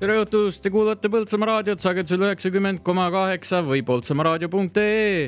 [0.00, 5.26] tere õhtust, te kuulate Põltsamaa raadiot sagedusel üheksakümmend koma kaheksa või poltsamaaraadio.ee.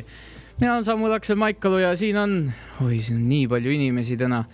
[0.62, 2.32] mina olen Samuel Aksel Maikalu ja siin on,
[2.80, 4.46] oi, siin on nii palju inimesi täna.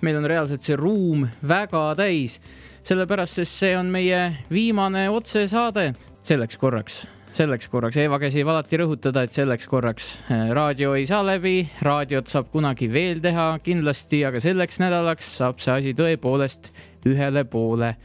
[0.00, 2.38] meil on reaalselt see ruum väga täis,
[2.80, 5.90] sellepärast, sest see on meie viimane otsesaade
[6.22, 7.04] selleks korraks
[7.36, 12.48] selleks korraks, Eeva käsib alati rõhutada, et selleks korraks raadio ei saa läbi, raadiot saab
[12.54, 16.72] kunagi veel teha kindlasti, aga selleks nädalaks saab see asi tõepoolest
[17.04, 17.98] ühele poole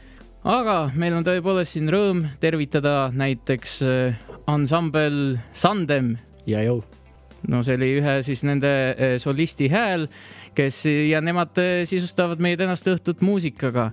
[0.44, 4.18] aga meil on tõepoolest siin rõõm tervitada näiteks äh,
[4.50, 6.18] ansambel Sandem.
[6.46, 6.82] ja jõu.
[7.48, 10.06] no see oli ühe siis nende äh, solisti hääl,
[10.54, 13.92] kes ja nemad äh, sisustavad meie tänast õhtut muusikaga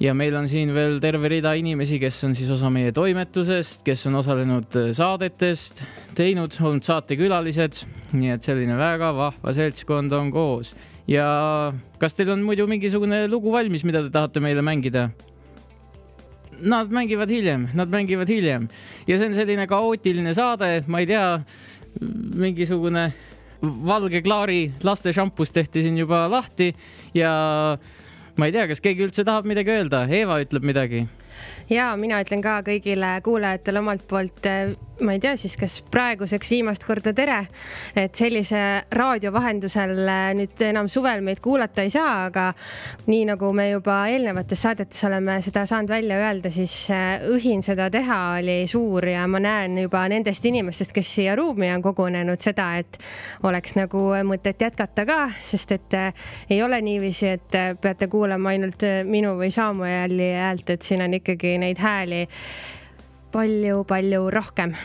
[0.00, 4.06] ja meil on siin veel terve rida inimesi, kes on siis osa meie toimetusest, kes
[4.08, 5.84] on osalenud saadetest,
[6.16, 7.84] teinud, olnud saatekülalised,
[8.16, 10.72] nii et selline väga vahva seltskond on koos.
[11.06, 11.28] ja
[12.00, 15.10] kas teil on muidu mingisugune lugu valmis, mida te tahate meile mängida?
[16.64, 18.68] Nad mängivad hiljem, nad mängivad hiljem.
[19.06, 21.26] Ja see on selline kaootiline saade, ma ei tea,
[22.40, 23.08] mingisugune
[23.64, 26.70] valge klaari laste šampus tehti siin juba lahti
[27.16, 27.32] ja
[28.36, 31.04] ma ei tea, kas keegi üldse tahab midagi öelda, Eeva ütleb midagi.
[31.70, 34.48] Ja mina ütlen ka kõigile kuulajatele omalt poolt
[35.00, 37.40] ma ei tea siis, kas praeguseks viimast korda tere,
[37.98, 38.58] et sellise
[38.94, 42.46] raadio vahendusel äh, nüüd enam suvel meid kuulata ei saa, aga
[43.10, 47.88] nii nagu me juba eelnevates saadetes oleme seda saanud välja öelda, siis äh, õhin seda
[47.90, 52.70] teha oli suur ja ma näen juba nendest inimestest, kes siia ruumi on kogunenud, seda,
[52.78, 53.00] et
[53.42, 58.86] oleks nagu mõtet jätkata ka, sest et äh, ei ole niiviisi, et peate kuulama ainult
[59.10, 62.24] minu või Samueli häält, et siin on ikkagi neid hääli
[63.34, 64.78] palju-palju rohkem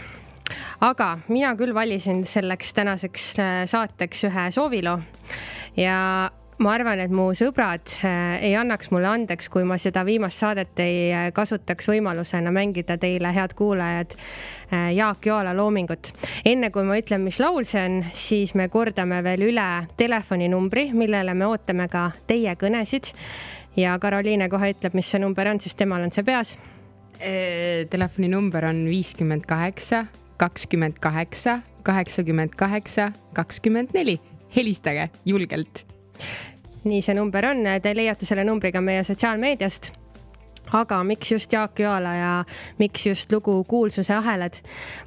[0.81, 5.00] aga mina küll valisin selleks tänaseks äh, saateks ühe sooviloo
[5.78, 5.97] ja
[6.59, 10.80] ma arvan, et mu sõbrad äh, ei annaks mulle andeks, kui ma seda viimast saadet
[10.83, 14.17] ei äh, kasutaks võimalusena mängida teile, head kuulajad,
[14.70, 16.11] Jaak Joala loomingut.
[16.45, 21.33] enne kui ma ütlen, mis laul see on, siis me kordame veel üle telefoninumbri, millele
[21.33, 23.14] me ootame ka teie kõnesid.
[23.76, 26.59] ja Karoliine kohe ütleb, mis see number on, sest temal on see peas
[27.90, 30.06] telefoninumber on viiskümmend kaheksa,
[30.38, 34.20] kakskümmend kaheksa, kaheksakümmend kaheksa, kakskümmend neli.
[34.56, 35.86] helistage julgelt.
[36.84, 39.92] nii see number on, te leiate selle numbriga meie sotsiaalmeediast
[40.72, 42.46] aga miks just Jaak Joala ja
[42.78, 44.54] miks just lugu Kuulsuse ahelad?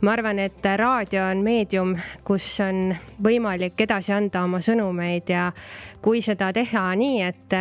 [0.00, 5.50] ma arvan, et raadio on meedium, kus on võimalik edasi anda oma sõnumeid ja
[6.02, 7.58] kui seda teha nii, et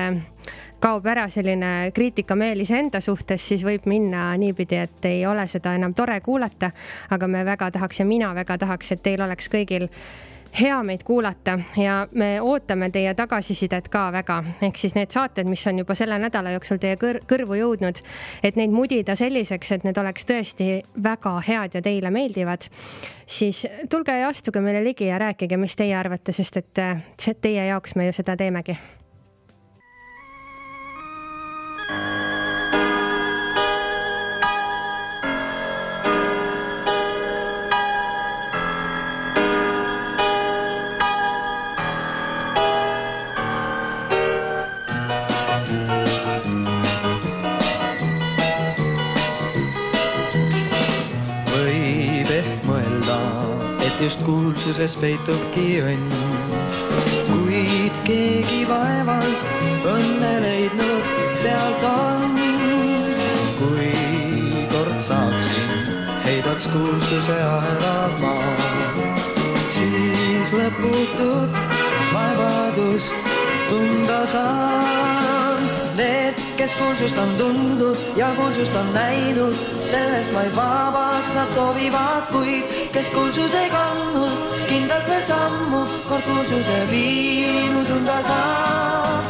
[0.81, 5.94] kaob ära selline kriitikameel iseenda suhtes, siis võib minna niipidi, et ei ole seda enam
[5.94, 6.72] tore kuulata.
[7.09, 9.90] aga me väga tahaks ja mina väga tahaks, et teil oleks kõigil
[10.59, 11.59] hea meid kuulata.
[11.78, 16.18] Ja me ootame teie tagasisidet ka väga, ehk siis need saated, mis on juba selle
[16.20, 18.02] nädala jooksul teie kõr kõrvu jõudnud,
[18.44, 22.68] et neid mudida selliseks, et need oleks tõesti väga head ja teile meeldivad,
[23.25, 26.84] siis tulge ja astuge meile ligi ja rääkige, mis teie arvate, sest et
[27.41, 28.78] teie jaoks me ju seda teemegi
[54.02, 56.08] just kuulsuses peitubki õnn.
[57.30, 59.46] kuid keegi vaevalt
[59.86, 62.38] õnne leidnud sealt on.
[63.59, 63.91] kui
[64.74, 65.86] kord saaksin,
[66.25, 68.56] heidaks kuulsuse ahelad maha,
[69.70, 71.58] siis lõputut
[72.14, 73.30] vaevadust
[73.70, 75.70] tunda saan.
[76.62, 79.56] Kes kuulsust on tundnud ja kuulsust on näinud,
[79.86, 82.64] sellest vaid vabaks nad soovivad, kuid
[82.94, 84.36] kes kuulsuse kandnud,
[84.70, 85.80] kindlalt veel sammu,
[86.10, 89.26] kord kuulsuse viinud tunda saab.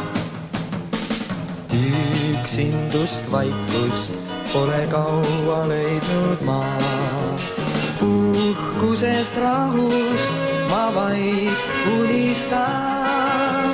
[1.72, 4.12] üksindust, vaikust
[4.52, 6.60] pole kaua leidnud ma.
[8.04, 10.36] uhkusest, rahust
[10.68, 11.56] ma vaid
[11.96, 13.72] unistan.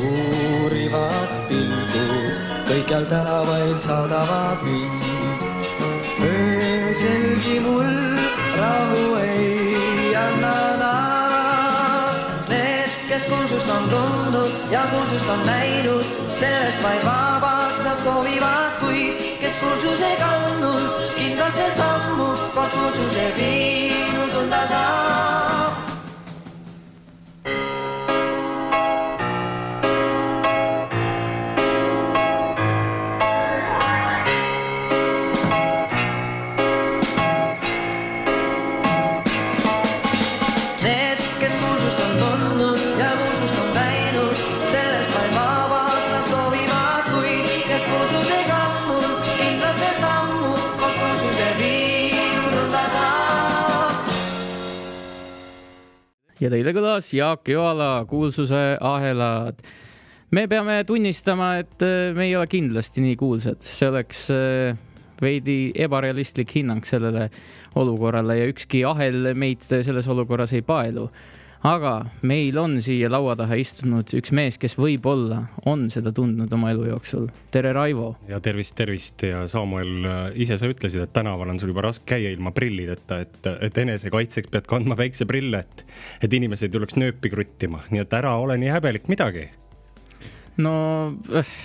[0.00, 2.13] uurivad pilgud
[2.84, 5.02] kõikjal tänavail saadavad mind.
[6.20, 7.88] ööselgi mul
[8.58, 12.20] rahu ei anna nad.
[12.48, 16.04] Need, kes kuulsust on tundnud ja kuulsust on näinud,
[16.36, 24.30] sellest vaid vabaks nad soovivad, kuid kes kuulsuse kandnud, kindlalt veel sammu, kord kuulsuse viinud
[24.36, 25.53] tunda saab.
[56.40, 59.60] Ja teile kõlas Jaak Joala kuulsuse ahelad.
[60.30, 64.76] me peame tunnistama, et äh, me ei ole kindlasti nii kuulsad, see oleks äh,
[65.22, 67.28] veidi ebarealistlik hinnang sellele
[67.78, 71.08] olukorrale ja ükski ahel meid selles olukorras ei paelu.
[71.64, 71.92] Aga
[72.28, 76.90] meil on siia laua taha istunud üks mees, kes võib-olla on seda tundnud oma elu
[76.90, 77.28] jooksul.
[77.54, 78.14] tere, Raivo!
[78.28, 80.04] ja tervist, tervist ja Samuel,
[80.36, 84.52] ise sa ütlesid, et tänaval on sul juba raske käia ilma prillideta, et, et enesekaitseks
[84.52, 85.86] pead kandma päikseprille, et,
[86.22, 89.48] et inimesed ei tuleks nööpi kruttima, nii et ära ole nii häbelik midagi.
[90.60, 90.74] no
[91.32, 91.56] äh,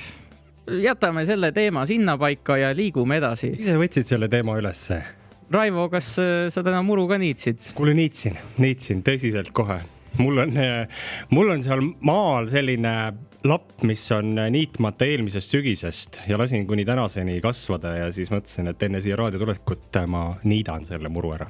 [0.79, 3.51] jätame selle teema sinnapaika ja liigume edasi.
[3.59, 5.03] ise võtsid selle teema ülesse.
[5.53, 7.71] Raivo, kas äh, sa täna muru ka niitsid?
[7.77, 9.81] kuule, niitsin, niitsin tõsiselt kohe.
[10.19, 10.59] mul on,
[11.33, 12.93] mul on seal maal selline
[13.47, 18.83] lapp, mis on niitmata eelmisest sügisest ja lasin kuni tänaseni kasvada ja siis mõtlesin, et
[18.83, 21.47] enne siia raadio tulekut ma niidan selle muru ära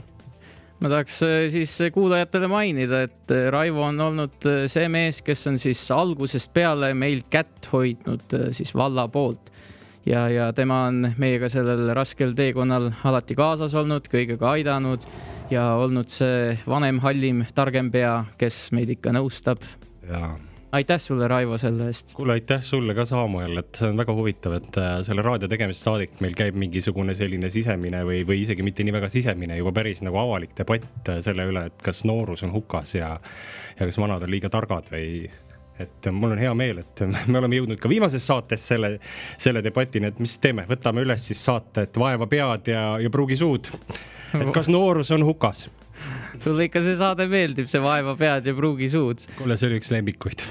[0.80, 5.48] ma tahaks äh, siis kuulajatele mainida, et äh, Raivo on olnud äh, see mees, kes
[5.51, 9.51] on siis algusest peale meil kätt hoidnud siis valla poolt.
[10.10, 15.06] Ja, ja tema on meiega sellel raskel teekonnal alati kaasas olnud, kõigega aidanud
[15.54, 19.66] ja olnud see vanem, hallim, targem pea, kes meid ikka nõustab.
[20.10, 20.36] jaa
[20.72, 22.14] aitäh sulle, Raivo, selle eest.
[22.14, 25.86] kuule, aitäh sulle ka, Samuel, et see on väga huvitav, et äh, selle raadio tegemist
[25.86, 30.04] saadik meil käib mingisugune selline sisemine või, või isegi mitte nii väga sisemine, juba päris
[30.06, 33.16] nagu avalik debatt äh, selle üle, et kas noorus on hukas ja,
[33.80, 35.26] ja kas vanad on liiga targad või
[35.80, 38.96] et mul on hea meel, et me oleme jõudnud ka viimases saates selle,
[39.38, 43.40] selle debatini, et mis teeme, võtame üles siis saate, et vaeva pead ja, ja pruugi
[43.40, 43.72] suud.
[44.40, 45.68] et kas noorus on hukas
[46.40, 49.26] sulle ikka see saade meeldib, see Vaeva pead ja pruugi suud.
[49.38, 50.46] kuule, see oli üks lemmikuid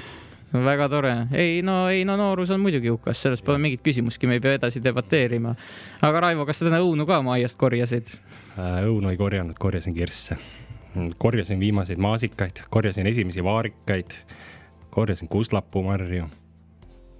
[0.53, 4.39] väga tore, ei no, ei no noorus on muidugi hukas, sellest pole mingit küsimustki, me
[4.39, 5.53] ei pea edasi debateerima.
[6.01, 8.15] aga Raivo, kas sa täna õunu ka oma aiast korjasid?
[8.57, 10.39] Äh, õunu ei korjanud, korjasin kirsse.
[11.17, 14.15] korjasin viimaseid maasikaid, korjasin esimesi vaarikaid,
[14.99, 16.29] korjasin kuslapuumarju.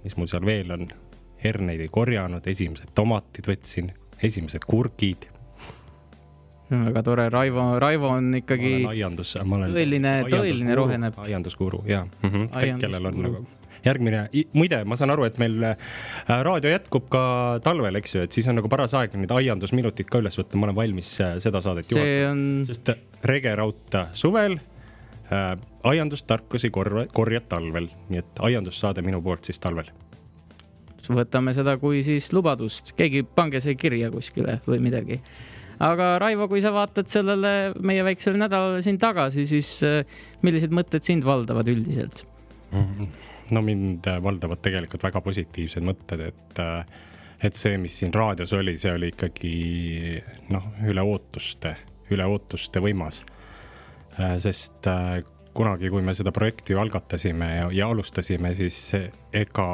[0.04, 0.88] mis mul seal veel on?
[1.40, 5.30] herneid ei korjanud, esimesed tomatid võtsin, esimesed kurgid
[6.70, 8.74] väga tore, Raivo, Raivo on ikkagi.
[8.86, 11.16] aiandus, tõeline, tõeline roheneb.
[11.18, 12.78] aianduskuru ja mm -hmm.
[12.78, 13.46] kellel on nagu
[13.84, 15.76] järgmine, muide, ma saan aru, et meil äh,
[16.28, 20.20] raadio jätkub ka talvel, eks ju, et siis on nagu paras aeg need aiandusminutid ka
[20.20, 22.66] üles võtta, ma olen valmis äh, seda saadet juhatama on....
[22.68, 22.92] sest
[23.24, 24.58] Rege Raudta suvel
[25.32, 25.54] äh,,
[25.84, 29.90] aiandustarkusi korva, korjad talvel, nii et aiandussaade minu poolt siis talvel.
[31.10, 35.16] Võtame seda kui siis lubadust, keegi pange see kirja kuskile või midagi.
[35.80, 40.04] Aga Raivo, kui sa vaatad sellele meie väiksele nädalale siin tagasi, siis äh,
[40.44, 42.26] millised mõtted sind valdavad üldiselt?
[43.50, 46.84] no mind valdavad tegelikult väga positiivsed mõtted, et, äh,
[47.42, 49.54] et see, mis siin raadios oli, see oli ikkagi
[50.54, 51.74] noh, üle ootuste,
[52.14, 53.22] üle ootuste võimas.
[54.18, 54.88] Äh, sest
[55.54, 58.78] kunagi, kui me seda projekti algatasime ja, ja alustasime, siis
[59.34, 59.66] ega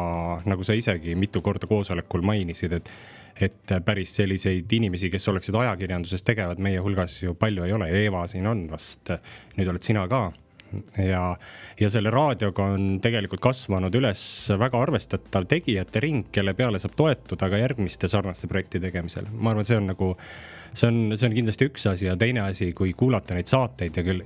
[0.49, 2.91] nagu sa isegi mitu korda koosolekul mainisid, et
[3.37, 8.22] et päris selliseid inimesi, kes oleksid ajakirjanduses tegevad, meie hulgas ju palju ei ole, Eeva
[8.32, 9.13] siin on vast,
[9.58, 10.31] nüüd oled sina ka
[10.99, 11.22] ja,
[11.81, 14.20] ja selle raadioga on tegelikult kasvanud üles
[14.58, 19.29] väga arvestatav tegijate ring, kelle peale saab toetuda ka järgmiste sarnaste projektide tegemisel.
[19.32, 20.13] ma arvan, see on nagu,
[20.77, 24.05] see on, see on kindlasti üks asi ja teine asi, kui kuulata neid saateid ja
[24.06, 24.25] küll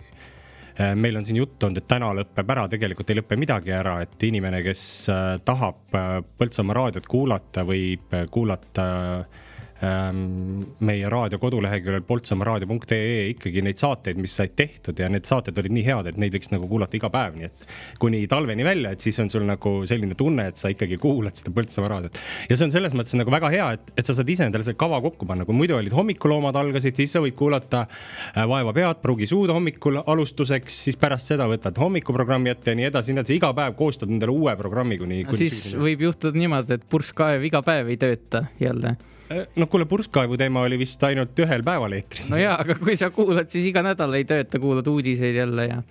[0.80, 3.98] Äh, meil on siin juttu olnud, et täna lõpeb ära, tegelikult ei lõpe midagi ära,
[4.04, 6.08] et inimene, kes äh, tahab äh,
[6.40, 9.49] Põltsamaa raadiot kuulata, võib kuulata Ähm,
[9.80, 15.84] meie raadio koduleheküljel poltsamaaraadio.ee ikkagi neid saateid, mis said tehtud ja need saated olid nii
[15.86, 17.62] head, et neid võiks nagu kuulata iga päev, nii et
[18.02, 21.52] kuni talveni välja, et siis on sul nagu selline tunne, et sa ikkagi kuulad seda
[21.56, 22.20] Põltsamaa raadiot.
[22.50, 24.78] ja see on selles mõttes nagu väga hea, et, et sa saad ise endale selle
[24.80, 29.00] kava kokku panna, kui muidu olid hommikuloomad algasid, siis sa võid kuulata äh, Vaeva pead,
[29.00, 33.38] pruugi suuda hommikul alustuseks, siis pärast seda võtad hommikuprogrammi ette ja nii edasi, nii edasi,
[33.40, 35.40] iga päev koostad endale uue programmi kuni, kuni.
[35.40, 38.98] siis võib juhtuda niimoodi, et purskkaev iga päev ei tööta jälle
[39.30, 42.28] no kuule, purskkaevu teema oli vist ainult ühel päeval eetris.
[42.30, 45.82] no jaa, aga kui sa kuulad, siis iga nädal ei tööta, kuulad uudiseid jälle ja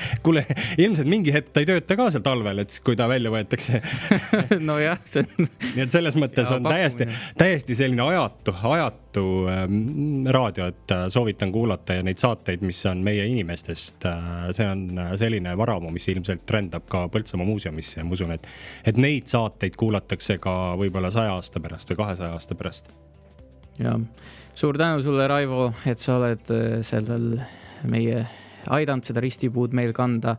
[0.24, 0.44] kuule,
[0.78, 3.80] ilmselt mingi hetk ta ei tööta ka seal talvel, et kui ta välja võetakse
[4.68, 5.48] nojah, see on.
[5.76, 11.06] nii et selles mõttes ja, on täiesti, täiesti selline ajatu, ajatu ähm, raadio, et äh,
[11.12, 14.48] soovitan kuulata ja neid saateid, mis on meie inimestest äh,.
[14.56, 18.48] see on äh, selline varamu, mis ilmselt rändab ka Põltsamaa muuseumisse ja ma usun, et,
[18.86, 22.90] et neid saateid kuulatakse ka võib-olla saja aasta pärast või kahesaja aasta pärast.
[23.78, 23.98] ja
[24.56, 27.38] suur tänu sulle, Raivo, et sa oled äh, sellel
[27.84, 28.24] meie
[28.72, 30.36] aidanud seda ristipuud meil kanda.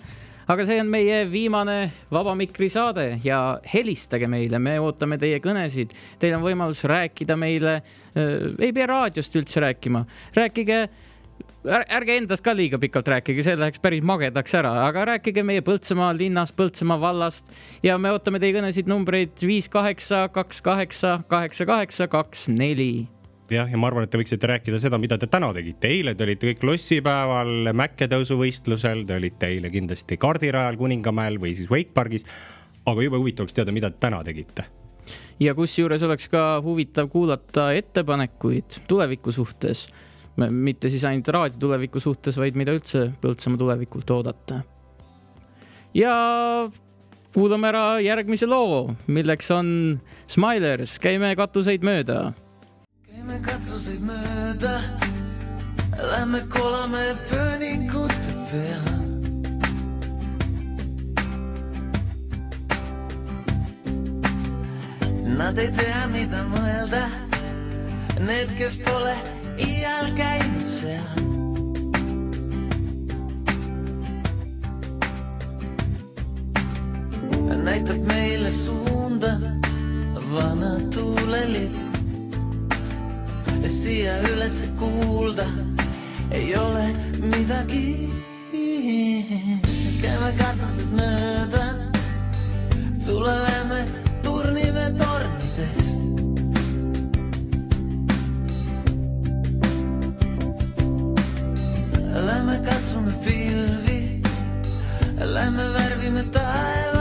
[0.47, 5.91] aga see on meie viimane Vaba Mikri saade ja helistage meile, me ootame teie kõnesid.
[6.19, 7.81] Teil on võimalus rääkida meile,
[8.15, 10.05] ei pea raadiost üldse rääkima,
[10.37, 10.87] rääkige
[11.67, 16.13] ärge endast ka liiga pikalt rääkige, see läheks päris magedaks ära, aga rääkige meie Põltsamaa
[16.17, 17.51] linnast, Põltsamaa vallast
[17.83, 23.07] ja me ootame teie kõnesid numbreid viis kaheksa, kaks kaheksa, kaheksa kaheksa, kaks neli
[23.51, 25.87] jah, ja ma arvan, et te võiksite rääkida seda, mida te täna tegite.
[25.87, 32.25] eile te olite kõik lossipäeval, mäkketõusuvõistlusel, te olite eile kindlasti kardirajal Kuningamäel või siis Wakepargis.
[32.85, 34.65] aga jube huvitav oleks teada, mida te täna tegite.
[35.39, 39.87] ja kusjuures oleks ka huvitav kuulata ettepanekuid tuleviku suhtes
[40.37, 44.61] mitte siis ainult raadio tuleviku suhtes, vaid mida üldse Põltsamaa tulevikult oodata.
[45.93, 46.69] ja
[47.33, 52.33] kuulame ära järgmise loo, milleks on Smilers, käime katuseid mööda.
[53.27, 54.81] Käime katuseid mööda,
[55.99, 58.85] lähme kolame pööningute peal.
[65.37, 67.03] Nad ei tea, mida mõelda,
[68.23, 69.15] need, kes pole
[69.59, 71.25] iial käinud seal.
[77.67, 79.33] näitab meile suunda
[80.31, 81.86] vana tuulelipp.
[83.65, 85.45] Siia üles kuulda
[86.31, 86.85] ei ole
[87.19, 88.09] midagi.
[90.01, 91.63] käime katused mööda,
[93.05, 93.79] tule lähme
[94.23, 95.95] turnime tornidest.
[102.27, 104.21] Lähme katsume pilvi,
[105.17, 106.96] lähme värvime taeva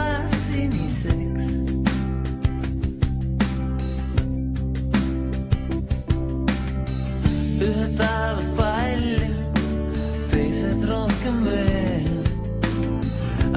[7.97, 9.27] ühed tahavad palju,
[10.31, 12.09] teised rohkem veel.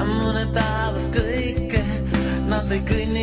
[0.01, 1.83] mõned tahavad kõike,
[2.49, 3.20] nad ei kõnni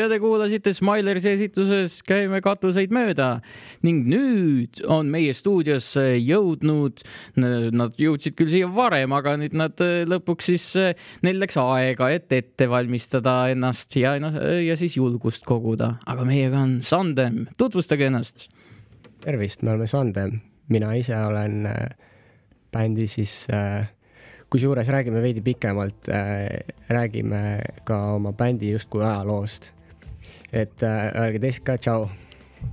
[0.00, 3.28] ja te kuulasite Smilersi esituses Käime katuseid mööda.
[3.86, 7.02] Ning nüüd on meie stuudiosse jõudnud,
[7.36, 12.10] nad jõudsid küll siia varem, aga nüüd nad äh, lõpuks siis, äh, neil läks aega,
[12.14, 18.48] et ette valmistada ennast ja, ja siis julgust koguda, aga meiega on Sandem, tutvustage ennast.
[19.24, 20.38] tervist, me oleme Sandem,
[20.72, 21.90] mina ise olen äh,
[22.72, 23.42] bändi siis
[24.50, 26.08] kusjuures räägime veidi pikemalt,
[26.90, 27.42] räägime
[27.86, 29.72] ka oma bändi justkui ajaloost
[30.52, 32.08] et äh, öelge teist ka tšau.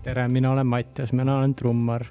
[0.03, 2.05] tere, mina olen Mattias, mina olen trummar.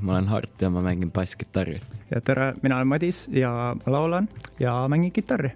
[0.00, 1.80] ma olen Hart ja ma mängin basskitarri.
[2.10, 4.28] ja tere, mina olen Madis ja ma laulan
[4.60, 5.52] ja mängin kitarri.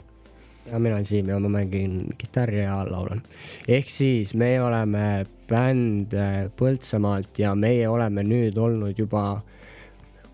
[0.72, 3.22] ja mina olen Siim ja ma mängin kitarri ja laulan.
[3.68, 9.42] ehk siis me oleme bänd äh, Põltsamaalt ja meie oleme nüüd olnud juba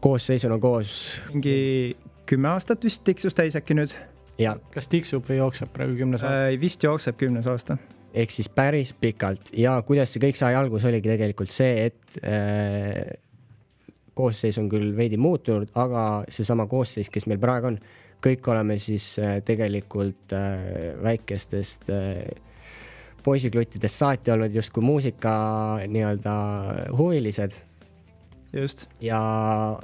[0.00, 1.21] koosseisuna koos.
[1.33, 3.95] mingi kümme aastat vist tiksus täis äkki nüüd.
[4.75, 6.59] Kas tiksub või jookseb praegu kümnes aasta äh,?
[6.61, 7.78] vist jookseb kümnes aasta.
[8.14, 13.18] ehk siis päris pikalt ja kuidas see kõik sai alguse, oligi tegelikult see, et äh,
[14.18, 17.78] koosseis on küll veidi muutunud, aga seesama koosseis, kes meil praegu on,
[18.25, 22.25] kõik oleme siis äh, tegelikult äh, väikestest äh,
[23.23, 25.33] poisikluttidest saati olnud justkui muusika
[25.87, 26.35] nii-öelda
[26.97, 27.52] huvilised.
[28.52, 28.87] just.
[29.00, 29.21] ja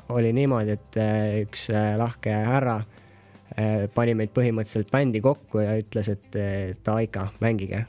[0.09, 0.97] oli niimoodi, et
[1.45, 1.69] üks
[1.99, 2.79] lahke härra
[3.95, 6.39] pani meid põhimõtteliselt bändi kokku ja ütles, et
[6.87, 7.85] davai ikka, mängige.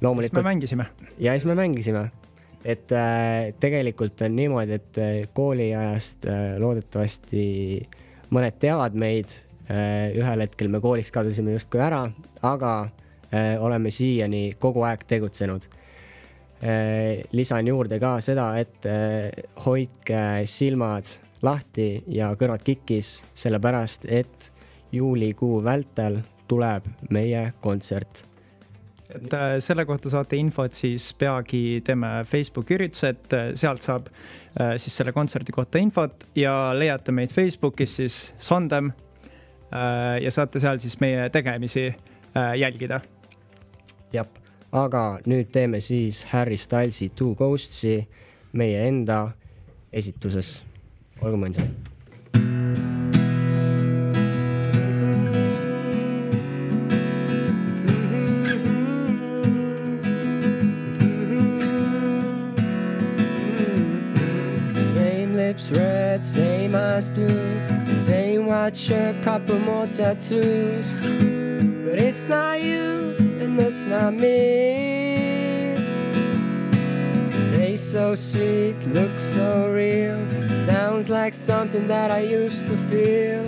[0.00, 0.38] loomulikult.
[0.38, 0.86] siis me mängisime.
[1.18, 2.10] ja siis me mängisime.
[2.64, 7.44] et äh, tegelikult on niimoodi, et äh, kooliajast äh, loodetavasti
[8.30, 9.32] mõned teavad meid
[9.70, 10.10] äh,.
[10.18, 12.04] ühel hetkel me koolist kadusime justkui ära,
[12.42, 12.72] aga
[13.32, 15.66] äh, oleme siiani kogu aeg tegutsenud
[16.62, 17.24] äh,.
[17.32, 19.30] lisan juurde ka seda, et äh,
[19.66, 21.08] hoidke silmad
[21.42, 24.49] lahti ja kõrvad kikis, sellepärast et
[24.92, 28.26] juulikuu vältel tuleb meie kontsert.
[29.10, 34.76] et äh, selle kohta saate infot siis peagi teeme Facebooki üritused, äh, sealt saab äh,
[34.78, 38.92] siis selle kontserdi kohta infot ja leiate meid Facebookis siis Sondem.
[40.22, 41.84] ja saate seal siis meie tegemisi
[42.58, 43.00] jälgida.
[44.12, 44.26] jah,
[44.72, 48.08] aga nüüd teeme siis Harry Stylesi Two Ghosts'i
[48.52, 49.28] meie enda
[49.92, 50.64] esituses.
[51.22, 51.99] olge mõnsad
[67.00, 71.00] eyes blue, same white shirt, couple more tattoos.
[71.84, 75.76] But it's not you, and it's not me.
[77.50, 83.44] Taste so sweet, looks so real, sounds like something that I used to feel.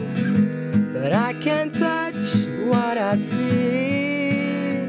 [0.94, 4.88] But I can't touch what I see.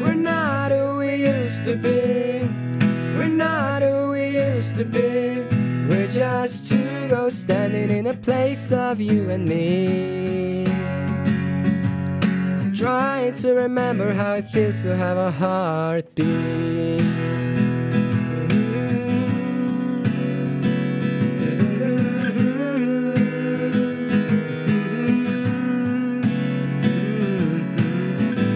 [0.00, 2.48] We're not who we used to be.
[3.18, 5.58] We're not who we used to be.
[5.88, 6.77] We're just two
[7.08, 10.64] ghosts standing in a place of you and me.
[12.76, 17.00] Trying to remember how it feels to have a heartbeat.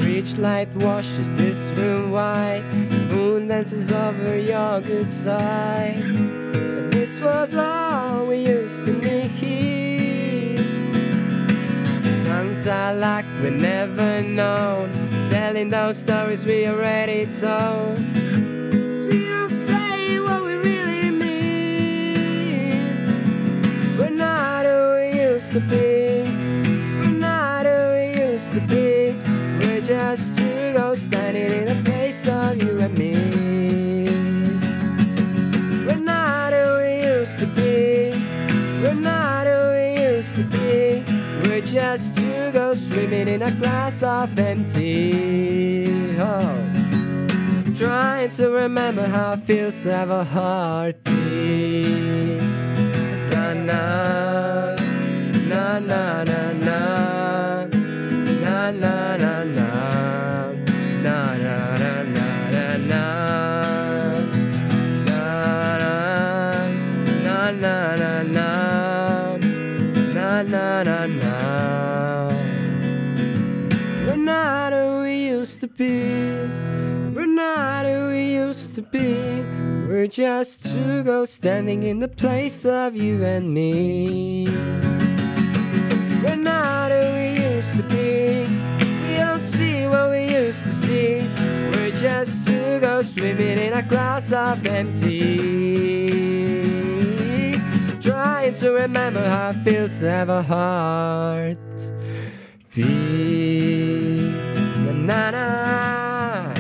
[0.01, 2.63] Bridge light washes this room white.
[3.11, 6.52] Moon dances over your good side
[7.03, 10.57] this was all we used to need.
[12.25, 14.89] Tongue tied like we never known,
[15.29, 17.99] telling those stories we already told.
[19.11, 22.79] We don't say what we really mean.
[23.99, 26.23] We're not who we used to be.
[27.01, 29.17] We're not who we used to be.
[29.59, 33.22] We're just two ghosts standing in a place of you and me.
[41.73, 45.87] Just to go swimming in a glass of empty.
[46.19, 46.69] Oh.
[47.75, 51.13] Trying to remember how it feels to have a heartbeat.
[53.33, 54.77] Na na
[55.49, 56.52] na na na
[75.79, 79.43] We're not who we used to be.
[79.89, 84.47] We're just two ghosts standing in the place of you and me.
[86.23, 88.45] We're not who we used to be.
[89.09, 91.27] We don't see what we used to see.
[91.73, 95.39] We're just two ghosts swimming in a glass of empty.
[98.01, 101.59] Trying to remember how it feels to have a heart.
[102.75, 103.82] beat.
[105.03, 106.53] Na na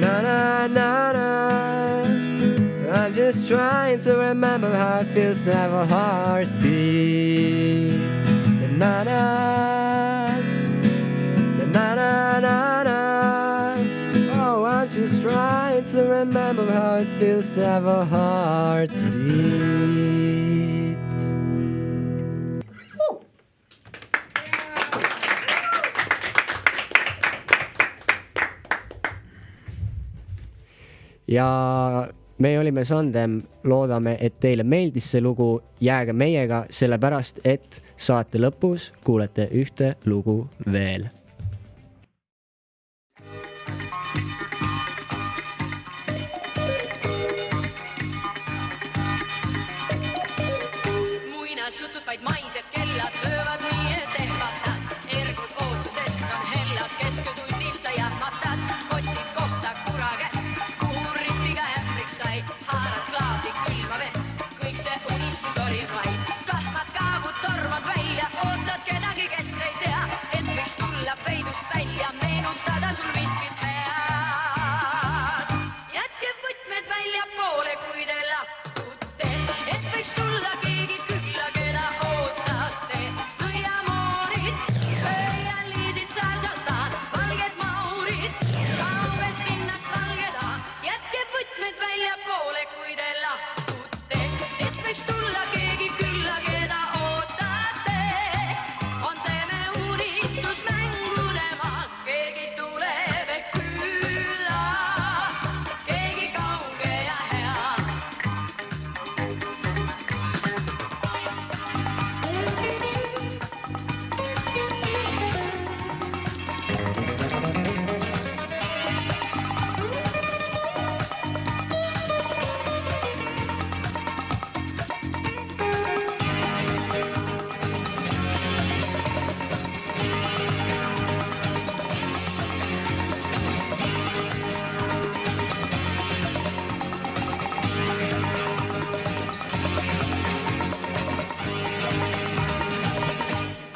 [0.00, 1.26] na na na na.
[2.94, 6.60] I'm just trying to remember how it feels to have a heartbeat.
[8.78, 10.28] Na na
[11.74, 13.76] na na na na.
[14.38, 19.02] Oh, I'm just trying to remember how it feels to have a heartbeat.
[31.32, 38.40] Ja me olime Sandem, loodame, et teile meeldis see lugu, jääge meiega, sellepärast et saate
[38.42, 41.08] lõpus kuulete ühte lugu veel
[51.30, 54.98] muinasjutus vaid maised kellad löövad nii, et ehmatad.
[55.20, 57.41] ergud ootusest on hellad, kesköötunnil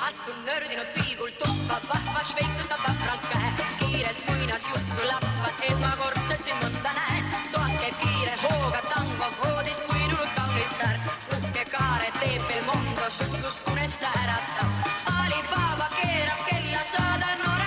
[0.08, 3.50] astun nördinud pilgul tuppa, vahva šveik tõstab vapralt käe.
[3.80, 7.24] kiirelt muinasjuttu lapvad, esmakordselt sind mõnda näen.
[7.52, 10.96] toas käib kiire hooga tango, voodist uinunud kaunitar.
[11.36, 14.70] uhke kaare teeb veel Mondo, suudlust unest äratab.
[15.18, 17.65] Alibaba keerab kella, saada nooremaks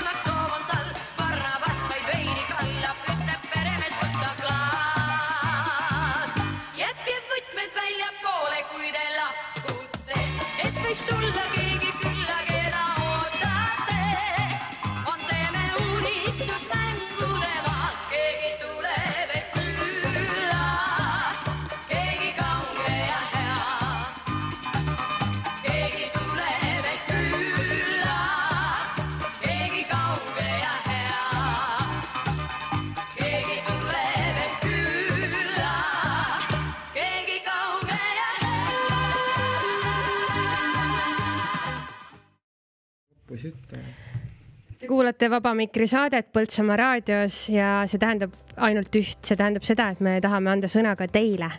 [45.20, 50.00] kuulate Vaba Mikri saadet Põltsamaa raadios ja see tähendab ainult üht, see tähendab seda, et
[50.00, 51.50] me tahame anda sõna ka teile.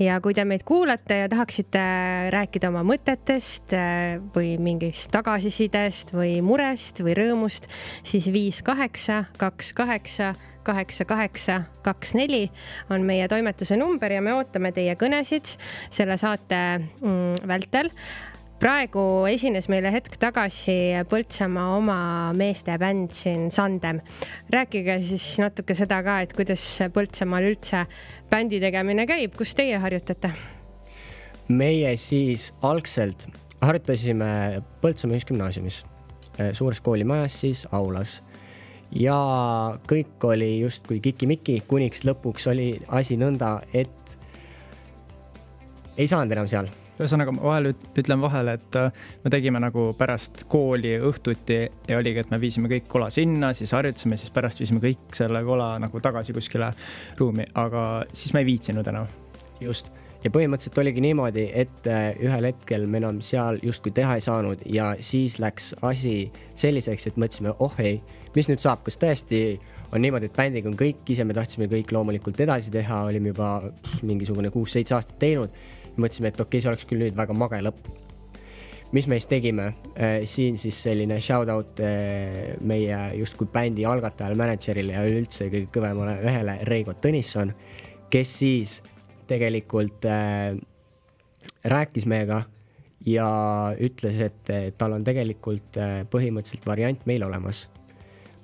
[0.00, 1.82] ja kui te meid kuulate ja tahaksite
[2.32, 7.68] rääkida oma mõtetest äh, või mingist tagasisidest või murest või rõõmust,
[8.02, 10.32] siis viis kaheksa, kaks kaheksa,
[10.64, 12.46] kaheksa, kaheksa, kaks, neli
[12.88, 15.58] on meie toimetuse number ja me ootame teie kõnesid
[15.92, 17.92] selle saate mm, vältel
[18.60, 20.74] praegu esines meile hetk tagasi
[21.08, 21.98] Põltsamaa oma
[22.36, 24.00] meestebänd siin Sandem.
[24.52, 27.86] rääkige siis natuke seda ka, et kuidas Põltsamaal üldse
[28.30, 30.32] bändi tegemine käib, kus teie harjutate?
[31.48, 33.26] meie siis algselt
[33.64, 35.80] harjutasime Põltsamaa Ühisgümnaasiumis,
[36.52, 38.18] suures koolimajas siis aulas
[38.92, 39.16] ja
[39.88, 44.18] kõik oli justkui kikimiki, kuniks lõpuks oli asi nõnda, et
[45.96, 46.68] ei saanud enam seal
[47.00, 51.98] ühesõnaga, ma vahel üt- ütlen vahele, et äh, me tegime nagu pärast kooli õhtuti ja
[52.00, 55.72] oligi, et me viisime kõik kola sinna, siis harjutasime, siis pärast viisime kõik selle kola
[55.82, 56.72] nagu tagasi kuskile
[57.18, 59.08] ruumi, aga siis me ei viitsinud enam.
[59.60, 59.90] just,
[60.24, 64.64] ja põhimõtteliselt oligi niimoodi, et äh, ühel hetkel me enam seal justkui teha ei saanud
[64.68, 68.00] ja siis läks asi selliseks, et mõtlesime, oh ei,
[68.36, 69.58] mis nüüd saab, kas tõesti
[69.92, 73.56] on niimoodi, et bändiga on kõik, ise me tahtsime kõik loomulikult edasi teha, olime juba
[74.06, 75.54] mingisugune kuus-seitse aastat teinud.
[76.02, 77.90] mõtlesime, et okei okay,, see oleks küll nüüd väga mage lõpp.
[78.92, 79.68] mis me siis tegime,
[80.26, 86.16] siin siis selline shout out eh, meie justkui bändi algatajale, mänedžerile ja üleüldse kõige kõvemale
[86.24, 87.54] mehele Reigo Tõnisson,
[88.10, 88.80] kes siis
[89.30, 90.58] tegelikult äh,
[91.64, 92.42] rääkis meiega
[93.06, 93.28] ja
[93.80, 95.78] ütles, et tal on tegelikult
[96.10, 97.68] põhimõtteliselt variant meil olemas.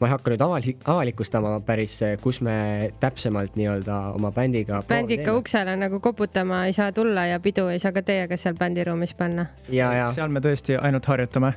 [0.00, 2.56] Ma ei hakka nüüd avalik, avalikustama päris, kus me
[3.00, 4.82] täpsemalt nii-öelda oma bändiga.
[4.88, 8.58] bänd ikka uksele nagu koputama ei saa tulla ja pidu ei saa ka teiega seal
[8.58, 9.46] bändiruumis panna.
[9.68, 11.54] ja, ja seal me tõesti ainult harjutame,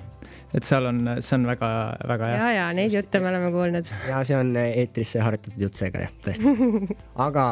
[0.53, 2.37] et seal on, see on väga-väga hea.
[2.37, 3.91] ja, ja neid jutte me oleme kuulnud.
[4.09, 6.55] ja see on eetrisse harjutatud jutt seega jah, tõesti.
[7.27, 7.49] aga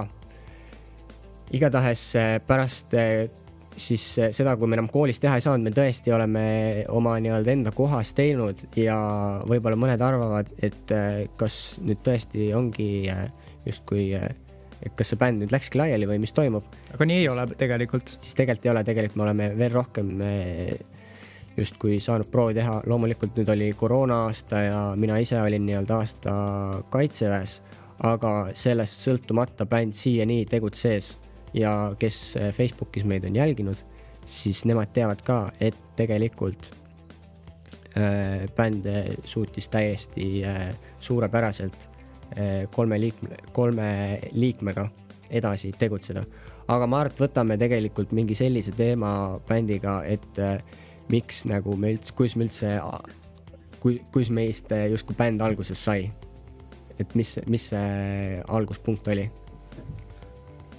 [1.52, 3.28] igatahes eh, pärast eh,
[3.78, 6.44] siis eh, seda, kui me enam koolis teha ei saanud, me tõesti oleme
[6.94, 8.98] oma nii-öelda enda kohas teinud ja
[9.48, 13.24] võib-olla mõned arvavad, et eh, kas nüüd tõesti ongi eh,
[13.68, 16.68] justkui, et kas see bänd nüüd läkski laiali või mis toimub.
[16.94, 18.14] aga nii ei ole tegelikult.
[18.18, 20.12] siis tegelikult ei ole, tegelikult me oleme veel rohkem
[21.58, 26.34] justkui saanud proovi teha, loomulikult nüüd oli koroona aasta ja mina ise olin nii-öelda aasta
[26.94, 27.62] kaitseväes,
[28.06, 31.16] aga sellest sõltumata bänd siiani tegutses
[31.54, 33.78] ja kes eh, Facebookis meid on jälginud,
[34.28, 36.72] siis nemad teavad ka, et tegelikult
[37.98, 41.78] äh, bänd eh, suutis täiesti äh, suurepäraselt
[42.38, 44.90] äh, kolme liikme, kolme liikmega
[45.30, 46.24] edasi tegutseda.
[46.68, 50.60] aga ma arvan, et võtame tegelikult mingi sellise teema bändiga, et äh,
[51.10, 52.74] miks nagu me üldse, kuidas me üldse,
[53.80, 56.12] kui, kuidas meist justkui bänd alguses sai.
[57.00, 59.30] et mis, mis see alguspunkt oli?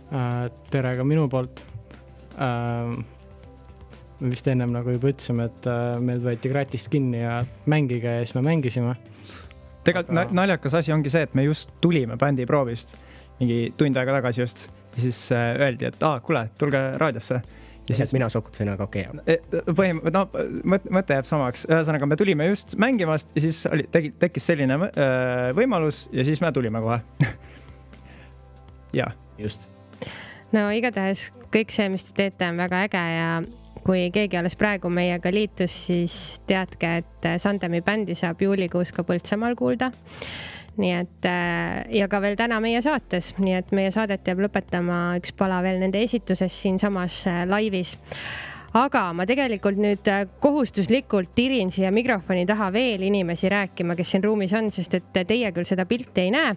[0.08, 1.64] Äh, tere ka minu poolt.
[4.20, 7.40] me vist ennem nagu juba ütlesime, et äh, meil võeti kratist kinni ja
[7.70, 8.94] mängige ja siis me mängisime.
[9.84, 12.96] tegelikult Aga- naljakas asi ongi see, et me just tulime bändiproovist
[13.40, 14.66] mingi tund aega tagasi just
[14.96, 17.40] ja siis äh, öeldi, et aa, kuule, tulge raadiosse.
[17.88, 19.36] ja siis mina sokutasin, aga okei E,
[19.70, 20.26] põhim-, no
[20.64, 24.74] mõt- mõte jääb samaks, ühesõnaga me tulime just mängimast ja siis oli, tegi, tekkis selline
[24.74, 27.00] äh, võimalus ja siis me tulime kohe.
[28.92, 29.10] ja.
[29.38, 29.68] just.
[30.56, 33.30] No igatahes kõik see, mis te teete, on väga äge ja
[33.86, 39.56] kui keegi alles praegu meiega liitus, siis teadke, et Sandemi bändi saab juulikuus ka Põltsamaal
[39.58, 39.92] kuulda.
[40.78, 45.16] nii et äh, ja ka veel täna meie saates, nii et meie saadet jääb lõpetama
[45.18, 47.96] üks pala veel nende esituses siinsamas äh, laivis
[48.78, 54.24] aga ma tegelikult nüüd äh, kohustuslikult tirin siia mikrofoni taha veel inimesi rääkima, kes siin
[54.24, 56.54] ruumis on, sest et teie küll seda pilti ei näe,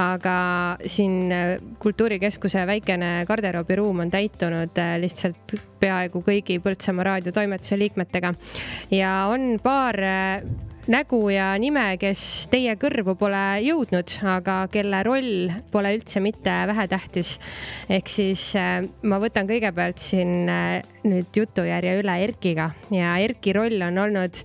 [0.00, 0.36] aga
[0.86, 8.32] siin äh, Kultuurikeskuse väikene garderoobiruum on täitunud äh, lihtsalt peaaegu kõigi Põltsamaa raadiotoimetuse liikmetega.
[8.94, 9.98] Ja on paar
[10.88, 17.36] nägu ja nime, kes teie kõrvu pole jõudnud, aga kelle roll pole üldse mitte vähetähtis.
[17.88, 23.82] ehk siis äh, ma võtan kõigepealt siin äh, nüüd jutujärje üle Erkiga ja Erki roll
[23.84, 24.40] on olnud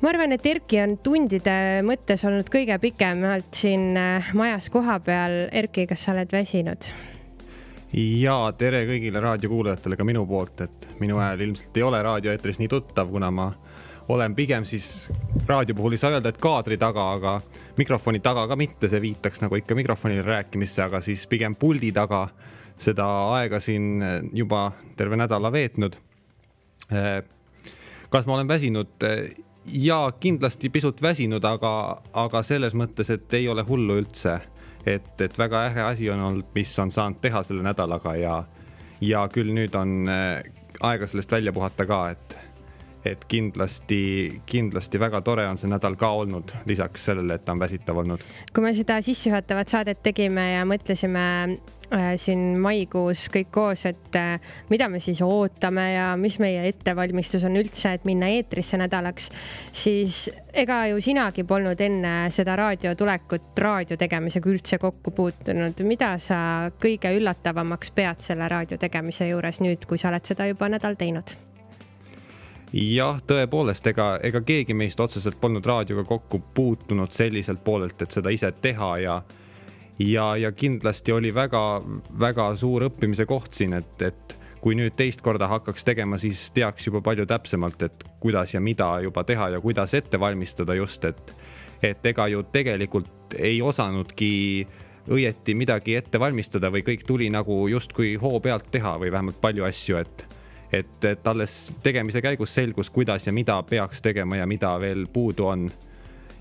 [0.00, 5.50] ma arvan, et Erki on tundide mõttes olnud kõige pikemalt siin äh, majas kohapeal.
[5.52, 6.88] Erki, kas sa oled väsinud?
[7.94, 12.72] ja tere kõigile raadiokuulajatele ka minu poolt, et minu hääl ilmselt ei ole raadioeetris nii
[12.72, 13.52] tuttav, kuna ma
[14.08, 15.08] olen pigem siis
[15.46, 17.40] raadio puhul ei saa öelda, et kaadri taga, aga
[17.76, 22.26] mikrofoni taga ka mitte, see viitaks nagu ikka mikrofonile rääkimisse, aga siis pigem puldi taga
[22.78, 25.96] seda aega siin juba terve nädala veetnud.
[28.10, 28.88] kas ma olen väsinud?
[29.66, 34.40] ja kindlasti pisut väsinud, aga, aga selles mõttes, et ei ole hullu üldse
[34.86, 38.34] et, et väga äge asi on olnud, mis on saanud teha selle nädalaga ja,
[39.00, 40.08] ja küll nüüd on
[40.80, 42.36] aega sellest välja puhata ka, et,
[43.04, 47.60] et kindlasti, kindlasti väga tore on see nädal ka olnud, lisaks sellele, et ta on
[47.60, 48.24] väsitav olnud.
[48.54, 51.24] kui me seda sissejuhatavat saadet tegime ja mõtlesime
[51.92, 54.40] äh, siin maikuus kõik koos, et äh,
[54.72, 59.28] mida me siis ootame ja mis meie ettevalmistus on üldse, et minna eetrisse nädalaks,
[59.72, 65.84] siis ega ju sinagi polnud enne seda raadio tulekut raadio tegemisega üldse kokku puutunud.
[65.84, 70.72] mida sa kõige üllatavamaks pead selle raadio tegemise juures nüüd, kui sa oled seda juba
[70.72, 71.36] nädal teinud?
[72.72, 78.32] jah, tõepoolest, ega, ega keegi meist otseselt polnud raadioga kokku puutunud selliselt poolelt, et seda
[78.34, 79.22] ise teha ja
[79.98, 85.48] ja, ja kindlasti oli väga-väga suur õppimise koht siin, et, et kui nüüd teist korda
[85.50, 89.94] hakkaks tegema, siis teaks juba palju täpsemalt, et kuidas ja mida juba teha ja kuidas
[89.94, 91.34] ette valmistada just, et
[91.84, 94.66] et ega ju tegelikult ei osanudki
[95.12, 99.66] õieti midagi ette valmistada või kõik tuli nagu justkui hoo pealt teha või vähemalt palju
[99.68, 100.24] asju, et
[100.72, 105.46] et, et alles tegemise käigus selgus, kuidas ja mida peaks tegema ja mida veel puudu
[105.46, 105.70] on.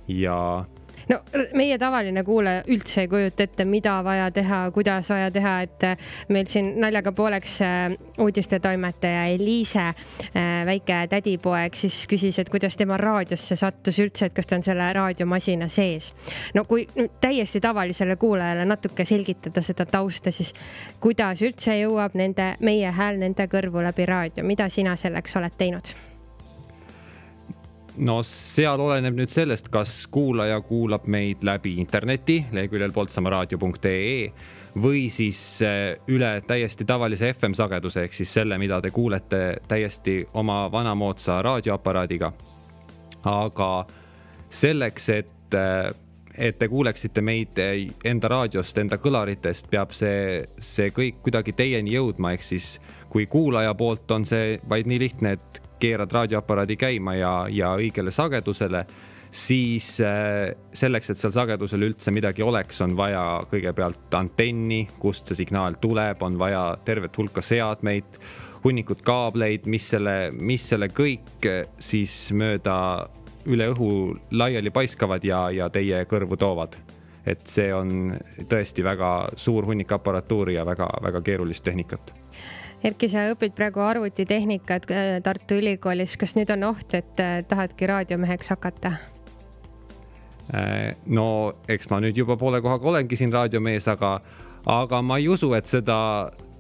[0.08, 0.66] ja
[1.10, 1.20] no
[1.58, 5.98] meie tavaline kuulaja üldse ei kujuta ette, mida vaja teha, kuidas vaja teha, et äh,
[6.34, 12.98] meil siin naljaga pooleks äh, uudistetoimetaja Eliise, äh, väike tädipoeg, siis küsis, et kuidas tema
[12.98, 16.14] raadiosse sattus üldse, et kas ta on selle raadiomasina sees.
[16.54, 16.88] no kui
[17.22, 20.54] täiesti tavalisele kuulajale natuke selgitada seda tausta, siis
[21.04, 25.94] kuidas üldse jõuab nende, meie hääl nende kõrvu läbi raadio, mida sina selleks oled teinud?
[27.98, 34.30] No seal oleneb nüüd sellest, kas kuulaja kuulab meid läbi interneti leheküljel poltsamaraadio.ee
[34.82, 40.24] või siis eh, üle täiesti tavalise FM sageduse ehk siis selle, mida te kuulete täiesti
[40.34, 42.32] oma vanamoodsa raadioaparaadiga.
[43.24, 43.86] aga
[44.50, 45.94] selleks, et, eh,
[46.38, 51.94] et te kuuleksite meid eh, enda raadiost, enda kõlaritest, peab see, see kõik kuidagi teieni
[51.94, 52.80] jõudma, ehk siis
[53.10, 58.12] kui kuulaja poolt on see vaid nii lihtne, et keerad raadioaparaadi käima ja, ja õigele
[58.14, 58.86] sagedusele,
[59.34, 65.44] siis äh, selleks, et seal sagedusel üldse midagi oleks, on vaja kõigepealt antenni, kust see
[65.44, 68.20] signaal tuleb, on vaja tervet hulka seadmeid,
[68.64, 72.78] hunnikut kaableid, mis selle, mis selle kõik äh, siis mööda
[73.50, 73.90] üle õhu
[74.40, 76.80] laiali paiskavad ja, ja teie kõrvu toovad.
[77.26, 78.12] et see on
[78.52, 82.12] tõesti väga suur hunnik aparatuuri ja väga-väga keerulist tehnikat
[82.84, 87.88] Erki, sa õpid praegu arvutitehnikat äh, Tartu Ülikoolis, kas nüüd on oht, et äh, tahadki
[87.88, 88.92] raadiomeheks hakata?
[90.52, 94.18] Äh, no eks ma nüüd juba poole kohaga olengi siin raadiomees, aga,
[94.68, 95.98] aga ma ei usu, et seda,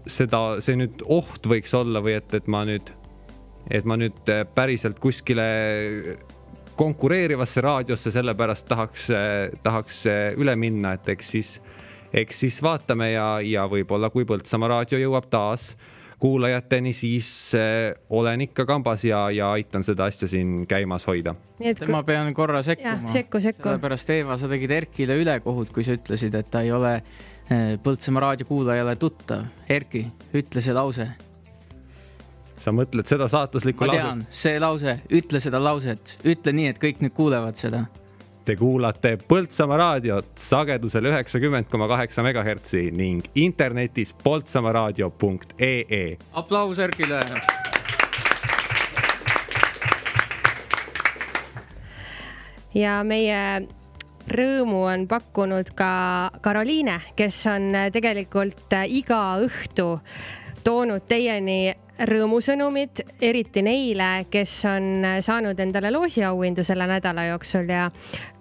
[0.07, 2.93] seda, see nüüd oht võiks olla või et, et ma nüüd,
[3.67, 5.43] et ma nüüd päriselt kuskile
[6.79, 9.09] konkureerivasse raadiosse sellepärast tahaks,
[9.63, 10.05] tahaks
[10.39, 11.57] üle minna, et eks siis,
[12.15, 15.73] eks siis vaatame ja, ja võib-olla, kui Põltsamaa raadio jõuab taas
[16.19, 21.35] kuulajateni, siis äh, olen ikka kambas ja, ja aitan seda asja siin käimas hoida.
[21.91, 23.07] ma pean korra sekkuma.
[23.07, 23.69] sekku, sekku.
[23.69, 28.27] sellepärast, Eeva, sa tegid Erkile ülekohut, kui sa ütlesid, et ta ei ole äh, Põltsamaa
[28.27, 29.45] raadiokuulajale tuttav.
[29.69, 31.09] Erki, ütle see lause.
[32.57, 34.03] sa mõtled seda saatuslikku lauset?
[34.03, 37.85] ma tean, see lause, ütle seda lauset, ütle nii, et kõik nüüd kuulevad seda
[38.43, 46.17] Te kuulate Põltsamaa raadiot sagedusel üheksakümmend koma kaheksa megahertsi ning internetis poltsamaaraadio.ee.
[46.33, 47.21] aplaus Erkile.
[52.75, 53.39] ja meie
[54.27, 55.93] rõõmu on pakkunud ka
[56.43, 59.87] Karoliine, kes on tegelikult iga õhtu
[60.63, 61.73] toonud teieni
[62.09, 67.89] rõõmusõnumid, eriti neile, kes on saanud endale loosiauhindu selle nädala jooksul ja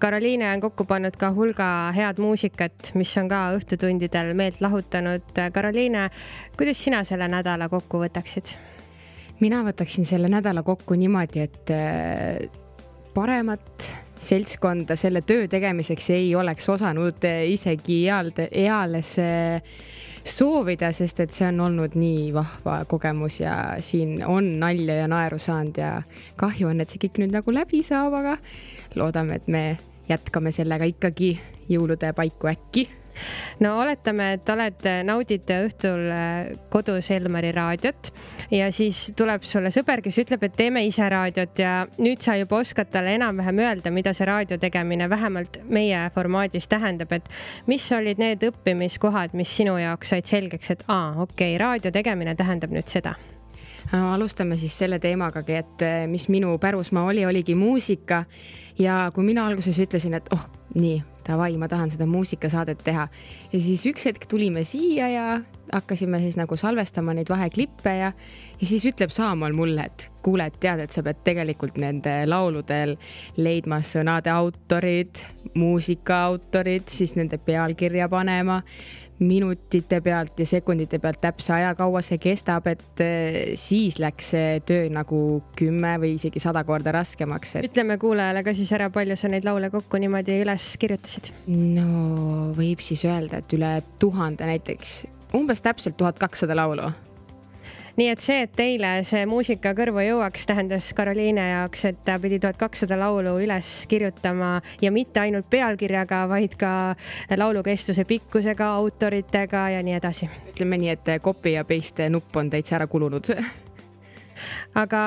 [0.00, 5.28] Karoliine on kokku pannud ka hulga head muusikat, mis on ka õhtutundidel meelt lahutanud.
[5.52, 6.08] Karoliine,
[6.56, 8.56] kuidas sina selle nädala kokku võtaksid?
[9.42, 12.44] mina võtaksin selle nädala kokku niimoodi, et äh,
[13.14, 13.88] paremat
[14.22, 19.16] seltskonda selle töö tegemiseks ei oleks osanud isegi eal, eales
[20.24, 25.38] soovida, sest et see on olnud nii vahva kogemus ja siin on nalja ja naeru
[25.42, 25.92] saanud ja
[26.40, 28.36] kahju on, et see kõik nüüd nagu läbi saab, aga
[28.98, 29.64] loodame, et me
[30.10, 31.34] jätkame sellega ikkagi
[31.70, 32.88] jõulude paiku äkki
[33.62, 38.12] no oletame, et oled, naudid õhtul äh, kodus Elmari raadiot
[38.52, 42.60] ja siis tuleb sulle sõber, kes ütleb, et teeme ise raadiot ja nüüd sa juba
[42.62, 47.28] oskad talle enam-vähem öelda, mida see raadio tegemine vähemalt meie formaadis tähendab, et
[47.70, 52.36] mis olid need õppimiskohad, mis sinu jaoks said selgeks, et aa, okei okay,, raadio tegemine
[52.38, 53.16] tähendab nüüd seda?
[53.92, 58.24] No alustame siis selle teemagagi, et äh, mis minu pärusmaa oli, oligi muusika.
[58.78, 60.46] Ja kui mina alguses ütlesin, et oh,
[60.78, 63.08] nii davai, ma tahan seda muusikasaadet teha.
[63.52, 65.26] ja siis üks hetk tulime siia ja
[65.72, 68.12] hakkasime siis nagu salvestama neid vaheklippe ja,
[68.60, 72.96] ja siis ütleb Saamal mulle, et kuule, et tead, et sa pead tegelikult nende lauludel
[73.36, 78.62] leidma sõnade autorid, muusika autorid, siis nende pealkirja panema
[79.26, 84.58] minutite pealt ja sekundite pealt täpse aja, kaua see kestab, et eh, siis läks see
[84.68, 85.20] töö nagu
[85.58, 87.70] kümme või isegi sada korda raskemaks et....
[87.70, 91.32] ütleme kuulajale ka siis ära, palju sa neid laule kokku niimoodi üles kirjutasid?
[91.48, 94.98] no võib siis öelda, et üle tuhande näiteks,
[95.38, 96.90] umbes täpselt tuhat kakssada laulu
[97.96, 102.38] nii et see, et teile see muusika kõrvu jõuaks, tähendas Karoliine jaoks, et ta pidi
[102.42, 106.94] tuhat kakssada laulu üles kirjutama ja mitte ainult pealkirjaga, vaid ka
[107.36, 110.30] laulu kestuse pikkusega, autoritega ja nii edasi.
[110.54, 113.32] ütleme nii, et copy ja paste nupp on täitsa ära kulunud
[114.82, 115.02] aga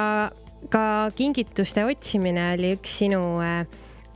[0.69, 3.65] ka kingituste otsimine oli üks sinu äh,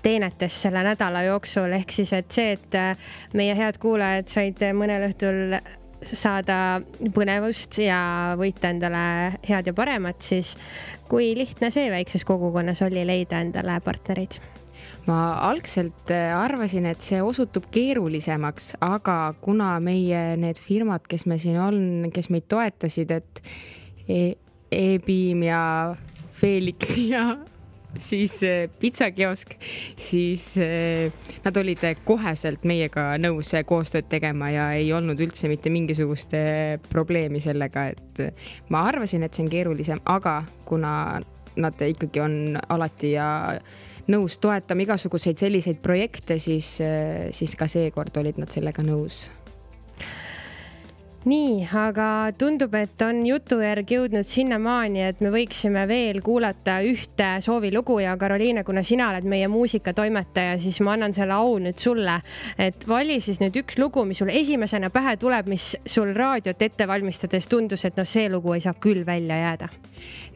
[0.01, 5.09] teenetest selle nädala jooksul, ehk siis, et see, et äh, meie head kuulajad said mõnel
[5.09, 5.57] õhtul
[6.05, 6.79] saada
[7.15, 10.55] põnevust ja võita endale head ja paremat, siis
[11.09, 14.39] kui lihtne see väikses kogukonnas oli leida endale partnereid?
[15.09, 21.39] ma algselt äh, arvasin, et see osutub keerulisemaks, aga kuna meie need firmad, kes me
[21.41, 21.79] siin on,
[22.13, 23.41] kes meid toetasid, et
[24.05, 24.21] e
[24.69, 25.61] E-Beam ja
[26.37, 27.23] Felix ja
[27.97, 29.55] siis äh, pitsakiosk,
[29.97, 31.11] siis äh,
[31.45, 36.33] nad olid koheselt meiega nõus koostööd tegema ja ei olnud üldse mitte mingisugust
[36.89, 38.23] probleemi sellega, et
[38.69, 40.93] ma arvasin, et see on keerulisem, aga kuna
[41.59, 43.29] nad ikkagi on alati ja
[44.09, 46.77] nõus toetama igasuguseid selliseid projekte, siis,
[47.35, 49.25] siis ka seekord olid nad sellega nõus
[51.27, 57.27] nii, aga tundub, et on jutu järgi jõudnud sinnamaani, et me võiksime veel kuulata ühte
[57.43, 62.19] soovilugu ja Karoliine, kuna sina oled meie muusikatoimetaja, siis ma annan selle au nüüd sulle,
[62.57, 66.87] et vali siis nüüd üks lugu, mis sul esimesena pähe tuleb, mis sul raadiot ette
[66.87, 69.69] valmistades tundus, et noh, see lugu ei saa küll välja jääda.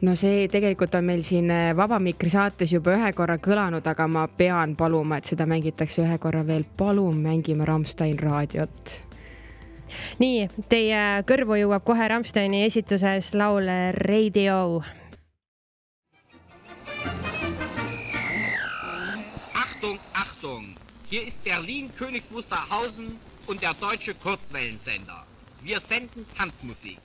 [0.04, 4.06] no see tegelikult on meil siin äh, Vaba Mikri saates juba ühe korra kõlanud, aga
[4.08, 6.64] ma pean paluma, et seda mängitakse ühe korra veel.
[6.76, 9.13] palun mängime Rammstein raadiot
[10.18, 13.68] nii, teie kõrvu jõuab kohe Rammsteini esituses laul
[14.04, 14.82] Radio.
[19.54, 20.74] Achtung, Achtung!
[21.10, 25.24] Hier ist Berlin König Wusterhausen und der deutsche Kurzwellensender.
[25.62, 26.98] Wir senden Tanzmusik.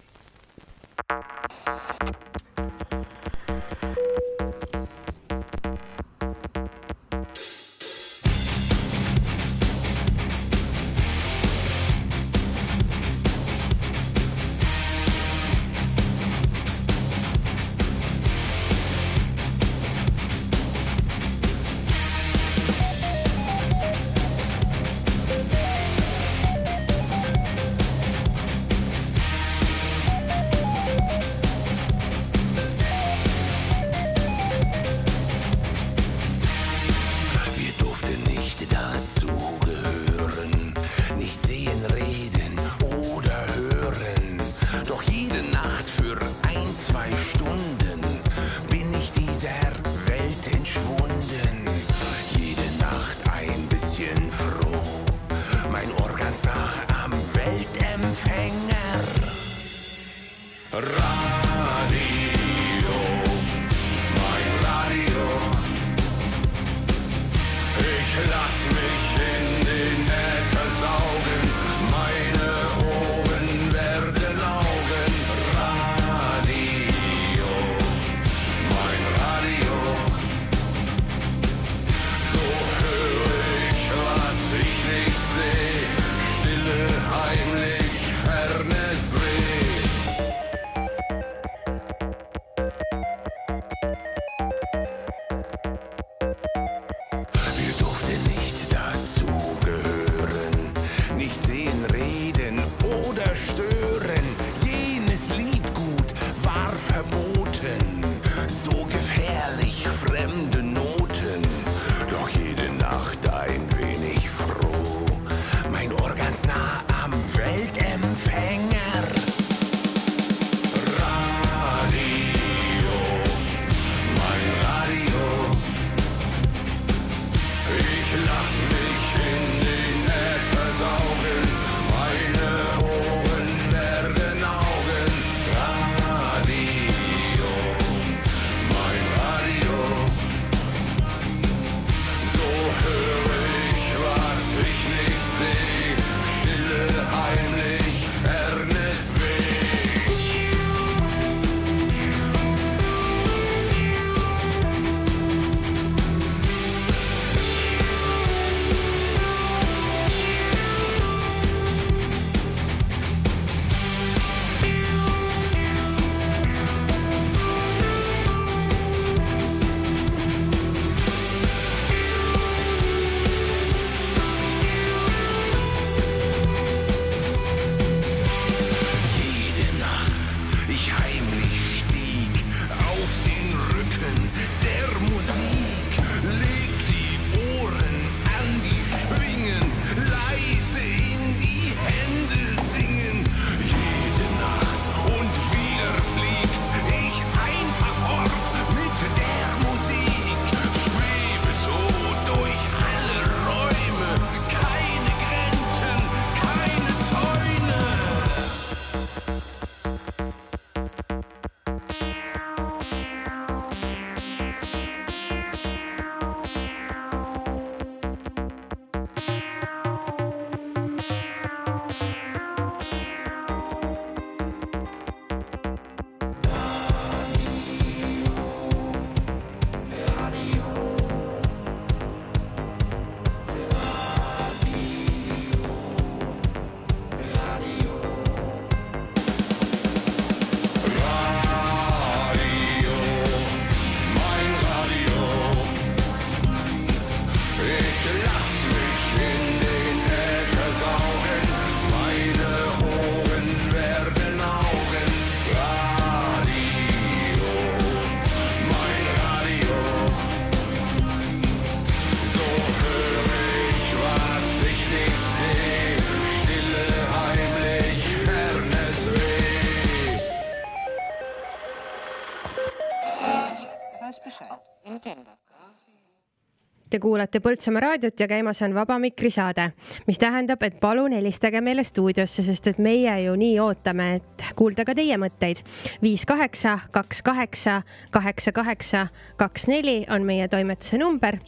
[277.00, 279.70] Te kuulate Põltsamaa raadiot ja käimas on Vaba Mikri saade,
[280.08, 284.84] mis tähendab, et palun helistage meile stuudiosse, sest et meie ju nii ootame, et kuulda
[284.84, 285.64] ka teie mõtteid.
[286.04, 287.82] viis kaheksa, kaks kaheksa,
[288.12, 289.08] kaheksa kaheksa,
[289.40, 291.40] kaks neli on meie toimetuse number.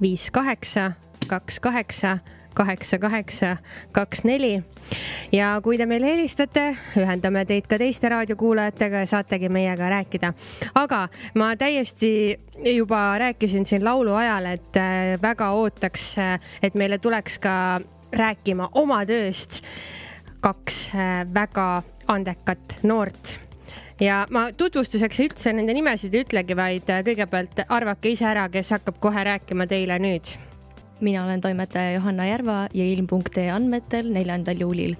[0.00, 0.92] viis kaheksa,
[1.26, 2.18] kaks kaheksa
[2.54, 3.56] kaheksa, kaheksa,
[3.92, 4.62] kaks, neli.
[5.32, 10.32] ja kui te meile helistate, ühendame teid ka teiste raadiokuulajatega ja saategi meiega rääkida.
[10.74, 12.40] aga ma täiesti
[12.74, 17.80] juba rääkisin siin laulu ajal, et äh, väga ootaks, äh, et meile tuleks ka
[18.12, 19.62] rääkima oma tööst
[20.40, 23.38] kaks äh, väga andekat noort
[24.00, 28.98] ja ma tutvustuseks üldse nende nimesid ei ütlegi, vaid kõigepealt arvake ise ära, kes hakkab
[29.00, 30.34] kohe rääkima teile nüüd
[31.00, 34.96] mina olen toimetaja Johanna Järva ja ilm.ee andmetel neljandal juulil.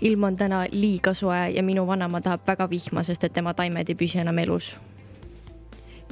[0.00, 3.88] ilm on täna liiga soe ja minu vanaema tahab väga vihma, sest et tema taimed
[3.88, 4.78] ei püsi enam elus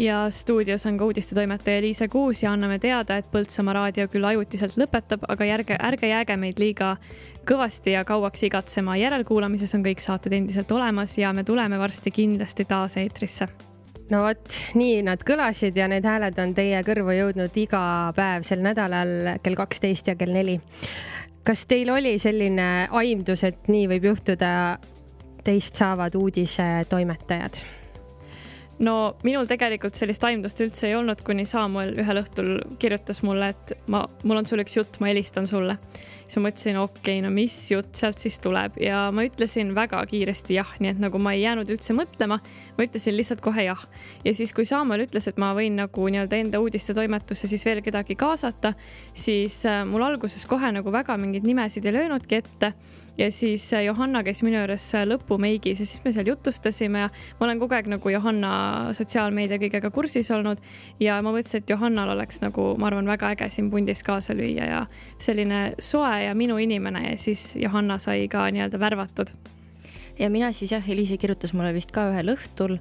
[0.01, 4.79] ja stuudios on ka uudistetoimetaja Liise Kuus ja anname teada, et Põltsamaa raadio küll ajutiselt
[4.81, 6.97] lõpetab, aga ärge, ärge jääge meid liiga
[7.49, 8.97] kõvasti ja kauaks igatsema.
[8.97, 13.49] järelkuulamises on kõik saated endiselt olemas ja me tuleme varsti kindlasti taas eetrisse
[14.11, 17.83] no vot, nii nad kõlasid ja need hääled on teie kõrvu jõudnud iga
[18.17, 20.59] päev sel nädalal kell kaksteist ja kell neli.
[21.45, 24.79] kas teil oli selline aimdus, et nii võib juhtuda,
[25.45, 27.63] teist saavad uudisetoimetajad?
[28.85, 28.95] No
[29.27, 34.07] minul tegelikult sellist aimdust üldse ei olnud, kuni Samuel ühel õhtul kirjutas mulle, et ma,
[34.25, 35.77] mul on sulle üks jutt, ma helistan sulle.
[36.31, 38.77] Siis ma mõtlesin, okei okay,, no mis jutt sealt siis tuleb?
[38.81, 42.39] Ja ma ütlesin väga kiiresti jah, nii et nagu ma ei jäänud üldse mõtlema,
[42.77, 43.83] ma ütlesin lihtsalt kohe jah.
[44.25, 48.17] ja siis, kui Samuel ütles, et ma võin nagu nii-öelda enda uudistetoimetusse siis veel kedagi
[48.21, 48.73] kaasata,
[49.13, 52.75] siis äh, mul alguses kohe nagu väga mingeid nimesid ei löönudki ette
[53.21, 57.11] ja siis äh, Johanna käis minu juures äh, lõpumeigis ja siis me seal jutustasime ja
[57.39, 58.53] ma olen kogu aeg nagu Johanna
[58.97, 60.63] sotsiaalmeedia kõigega kursis olnud
[61.01, 64.73] ja ma mõtlesin, et Johannal oleks nagu, ma arvan, väga äge siin pundis kaasa lüüa
[64.73, 64.83] ja
[65.21, 69.37] selline soe ja minu inimene ja siis Johanna sai ka nii-öelda värvatud
[70.21, 72.77] ja mina siis jah, Eliise kirjutas mulle vist ka ühel õhtul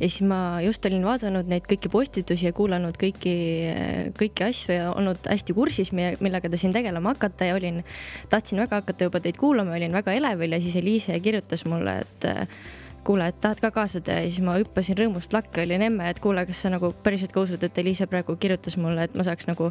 [0.00, 3.34] ja siis ma just olin vaadanud neid kõiki postitusi ja kuulanud kõiki,
[4.18, 7.82] kõiki asju ja olnud hästi kursis, millega te siin tegelema hakata ja olin,
[8.32, 12.30] tahtsin väga hakata juba teid kuulama, olin väga elevil ja siis Eliise kirjutas mulle, et
[13.04, 14.24] kuule, et tahad ka kaasa teha.
[14.24, 17.44] Ja siis ma hüppasin rõõmust lakke, olin emme, et kuule, kas sa nagu päriselt ka
[17.46, 19.70] usud, et Eliise praegu kirjutas mulle, et ma saaks nagu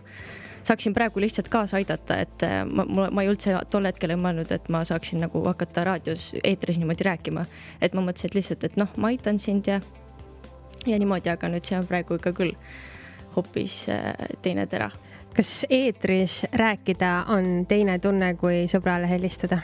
[0.63, 4.19] saaksin praegu lihtsalt kaasa aidata, et äh, ma, ma, ma ei üldse tol hetkel ei
[4.19, 7.45] mõelnud, et ma saaksin nagu hakata raadios, eetris niimoodi rääkima.
[7.81, 9.81] et ma mõtlesin, et lihtsalt, et noh, ma aitan sind ja,
[10.85, 12.55] ja niimoodi, aga nüüd see on praegu ikka küll
[13.35, 14.91] hoopis äh, teine tera.
[15.35, 19.61] kas eetris rääkida on teine tunne, kui sõbrale helistada?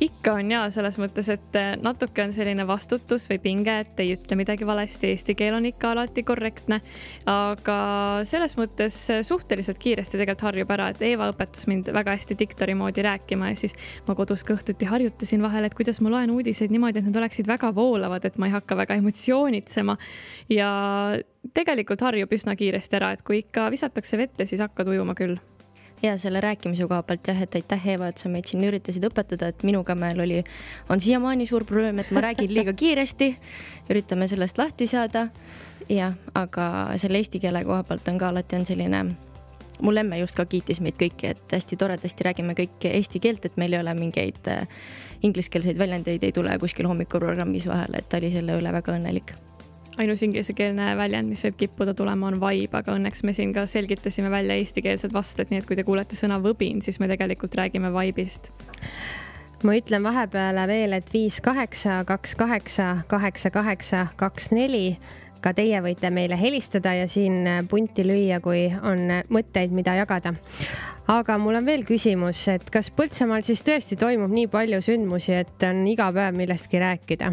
[0.00, 4.14] Ikka on ja selles mõttes, et eh, natuke on selline vastutus või pinge, et ei
[4.16, 6.80] ütle midagi valesti, eesti keel on ikka alati korrektne.
[7.28, 7.76] aga
[8.28, 13.04] selles mõttes suhteliselt kiiresti tegelikult harjub ära, et Eeva õpetas mind väga hästi diktori moodi
[13.04, 13.76] rääkima ja siis
[14.06, 17.50] ma kodus ka õhtuti harjutasin vahel, et kuidas ma loen uudiseid niimoodi, et need oleksid
[17.50, 19.96] väga voolavad, et ma ei hakka väga emotsioonitsema.
[20.48, 20.72] ja
[21.54, 25.38] tegelikult harjub üsna kiiresti ära, et kui ikka visatakse vette, siis hakkad ujuma küll
[26.02, 29.52] ja selle rääkimise koha pealt jah, et aitäh, Eeva, et sa meid siin üritasid õpetada,
[29.52, 30.42] et minuga meil oli,
[30.90, 33.36] on siiamaani suur probleem, et ma räägin liiga kiiresti.
[33.90, 35.28] üritame sellest lahti saada.
[35.88, 39.04] jah, aga selle eesti keele koha pealt on ka alati on selline
[39.82, 43.56] mul emme just ka kiitis meid kõiki, et hästi toredasti räägime kõik eesti keelt, et
[43.56, 44.68] meil ei ole mingeid äh,
[45.22, 49.34] ingliskeelseid väljendeid ei tule kuskil hommikuprogrammis vahele, et ta oli selle üle väga õnnelik
[50.00, 54.30] ainus inglisekeelne väljend, mis võib kippuda tulema, on vibe, aga õnneks me siin ka selgitasime
[54.32, 58.52] välja eestikeelsed vasted, nii et kui te kuulete sõna võbin, siis me tegelikult räägime vibe'ist.
[59.62, 64.96] ma ütlen vahepeale veel, et viis kaheksa, kaks kaheksa, kaheksa kaheksa, kaks neli
[65.42, 70.34] ka teie võite meile helistada ja siin punti lüüa, kui on mõtteid, mida jagada.
[71.10, 75.62] aga mul on veel küsimus, et kas Põltsamaal siis tõesti toimub nii palju sündmusi, et
[75.68, 77.32] on iga päev millestki rääkida?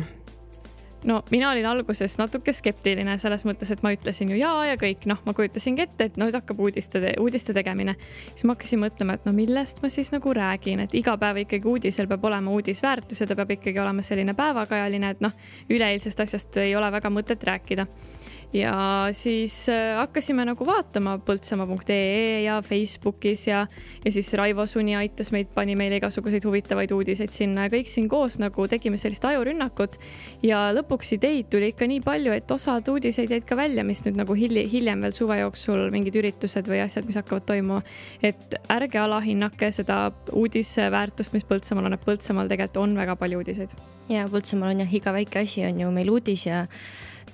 [1.04, 5.06] No mina olin alguses natuke skeptiline selles mõttes, et ma ütlesin ju jaa ja kõik,
[5.10, 7.95] noh, ma kujutasingi ette, et nüüd hakkab uudiste, uudiste tegemine.
[8.34, 11.68] siis ma hakkasin mõtlema, et no millest ma siis nagu räägin, et iga päev ikkagi
[11.68, 15.36] uudisel peab olema uudisväärtus ja ta peab ikkagi olema selline päevakajaline, et noh,
[15.70, 17.88] üleeilsest asjast ei ole väga mõtet rääkida
[18.54, 18.74] ja
[19.14, 23.66] siis äh, hakkasime nagu vaatama põltsamaa.ee ja Facebookis ja,
[24.06, 28.08] ja siis Raivo Suni aitas meid, pani meile igasuguseid huvitavaid uudiseid sinna ja kõik siin
[28.10, 30.00] koos nagu tegime sellist ajurünnakut.
[30.43, 34.18] ja lõpuks ideid tuli ikka nii palju, et osad uudiseid jäid ka välja, mis nüüd
[34.18, 37.84] nagu hiljem, hiljem veel suve jooksul mingid üritused või asjad, mis hakkavad toimuma.
[38.24, 43.78] et ärge alahinnake seda uudisväärtust, mis Põltsamaal on, et Põltsamaal tegelikult on väga palju uudiseid.
[44.10, 46.66] ja Põltsamaal on jah, iga väike asi on ju meil uudis ja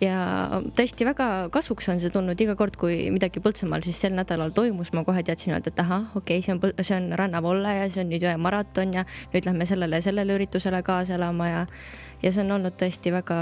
[0.02, 4.54] ja tõesti väga kasuks on see tulnud iga kord, kui midagi Põltsamaal siis sel nädalal
[4.56, 7.86] toimus, ma kohe teadsin öelda, et ahah, okei okay,, see on, see on rannavolle ja
[7.92, 11.64] see on nüüd jõemaraton ja nüüd lähme sellele ja sellele üritusele kaasa elama ja,
[12.24, 13.40] ja see on olnud tõesti väga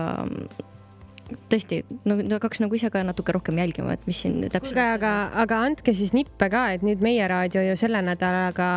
[1.49, 4.73] tõesti, no hakkaks nagu ise ka natuke rohkem jälgima, et mis siin täpselt.
[4.73, 5.13] kuulge, aga,
[5.45, 8.69] aga andke siis nippe ka, et nüüd meie raadio ju selle nädalaga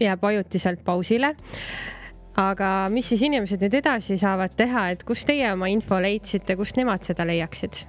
[0.00, 1.34] jääb ajutiselt pausile.
[2.38, 6.78] Aga mis siis inimesed nüüd edasi saavad teha, et kust teie oma info leidsite, kust
[6.80, 7.86] nemad seda leiaksid?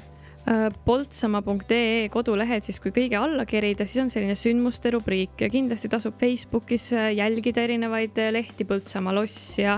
[0.85, 6.17] poltsamaa.ee kodulehed siis, kui kõige alla kerida, siis on selline sündmuste rubriik ja kindlasti tasub
[6.17, 9.77] Facebookis äh, jälgida erinevaid äh, lehti, Põltsamaa loss ja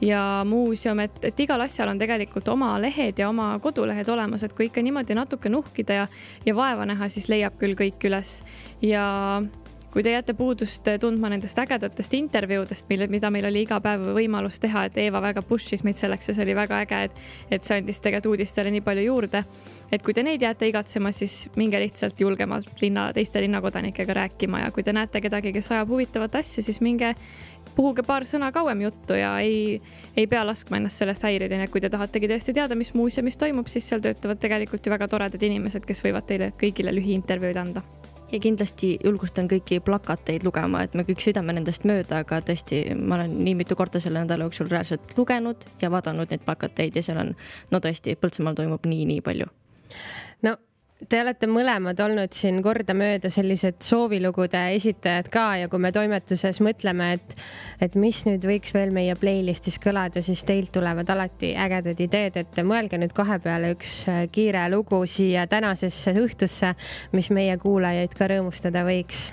[0.00, 4.54] ja muuseum, et, et igal asjal on tegelikult oma lehed ja oma kodulehed olemas, et
[4.54, 6.04] kui ikka niimoodi natuke nuhkida ja,
[6.46, 8.38] ja vaeva näha, siis leiab küll kõik üles
[8.84, 9.42] ja
[9.92, 14.60] kui te jääte puudust tundma nendest ägedatest intervjuudest, mille, mida meil oli iga päev võimalus
[14.60, 17.20] teha, et Eeva väga push'is meid selleks ja see oli väga äge, et,
[17.50, 19.44] et see andis tegelikult uudistele nii palju juurde.
[19.92, 24.70] et kui te neid jääte igatsema, siis minge lihtsalt julgemalt linna, teiste linnakodanikega rääkima ja
[24.70, 27.14] kui te näete kedagi, kes ajab huvitavat asja, siis minge
[27.78, 29.80] puhuge paar sõna kauem juttu ja ei,
[30.16, 33.40] ei pea laskma ennast sellest häirida, nii et kui te tahategi tõesti teada, mis muuseumis
[33.40, 37.86] toimub, siis seal töötavad tegelikult ju väga toredad inimesed, kes võivad teile kõigile lühiintervjuud anda
[38.32, 43.18] ja kindlasti julgustan kõiki plakateid lugema, et me kõik sõidame nendest mööda, aga tõesti, ma
[43.18, 47.22] olen nii mitu korda selle nädala jooksul reaalselt lugenud ja vaadanud neid plakateid ja seal
[47.24, 47.34] on,
[47.72, 49.48] no tõesti, Põltsamaal toimub nii-nii palju.
[50.42, 50.56] no
[51.06, 57.12] te olete mõlemad olnud siin kordamööda sellised soovilugude esitajad ka ja kui me toimetuses mõtleme,
[57.18, 57.36] et,
[57.84, 62.60] et mis nüüd võiks veel meie playlist'is kõlada, siis teilt tulevad alati ägedad ideed, et
[62.66, 66.74] mõelge nüüd kahe peale üks äh, kiire lugu siia tänasesse õhtusse,
[67.14, 69.28] mis meie kuulajaid ka rõõmustada võiks.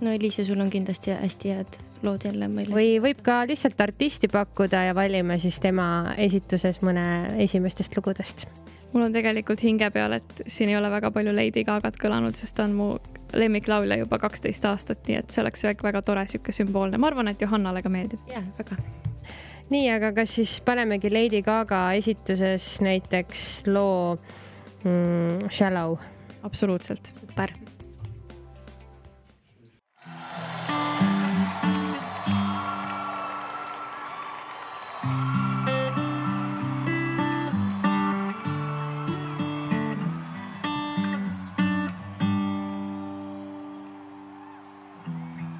[0.00, 2.72] no Eliise, sul on kindlasti hästi head lood jälle meile.
[2.74, 7.04] või võib ka lihtsalt artisti pakkuda ja valime siis tema esituses mõne
[7.44, 8.48] esimestest lugudest
[8.92, 12.56] mul on tegelikult hinge peal, et siin ei ole väga palju Lady Gaga't kõlanud, sest
[12.58, 12.88] ta on mu
[13.32, 17.00] lemmiklaulja juba kaksteist aastat, nii et see oleks väga tore, sihuke sümboolne.
[17.00, 18.20] ma arvan, et Johannale ka meeldib.
[18.28, 18.76] jah, väga.
[19.72, 24.18] nii, aga kas siis panemegi Lady Gaga esituses näiteks loo
[24.84, 25.96] mm, Shallow?
[26.42, 27.14] absoluutselt.
[27.20, 27.54] super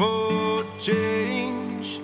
[0.00, 2.00] for change.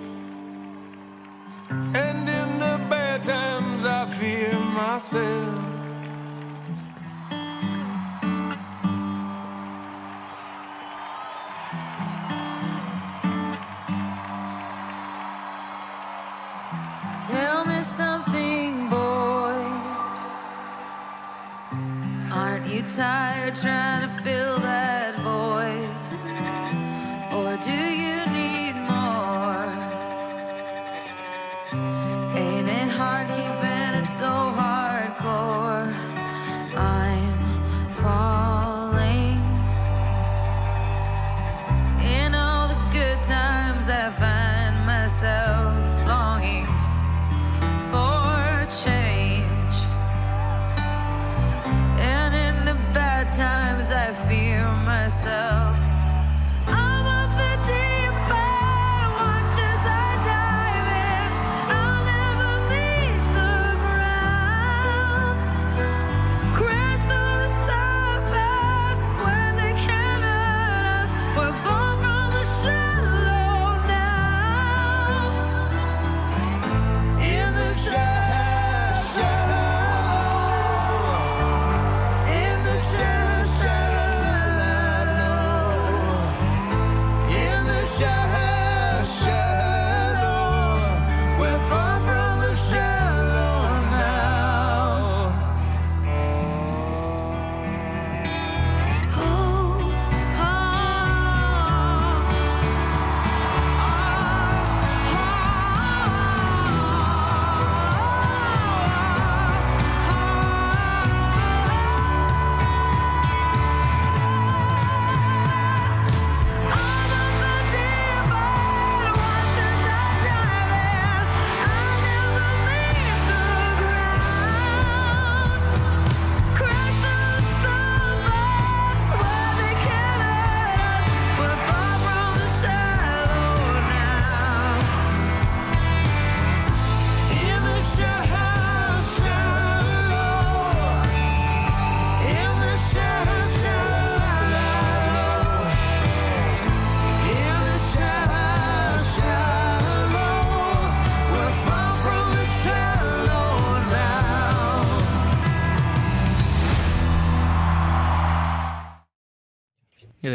[1.71, 5.66] And in the bad times, I fear myself.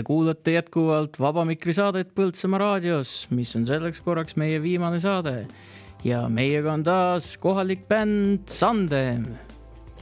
[0.02, 5.46] Te kuulate jätkuvalt Vaba Mikri saadet Põltsamaa raadios, mis on selleks korraks meie viimane saade.
[6.04, 9.36] ja meiega on taas kohalik bänd Sandem.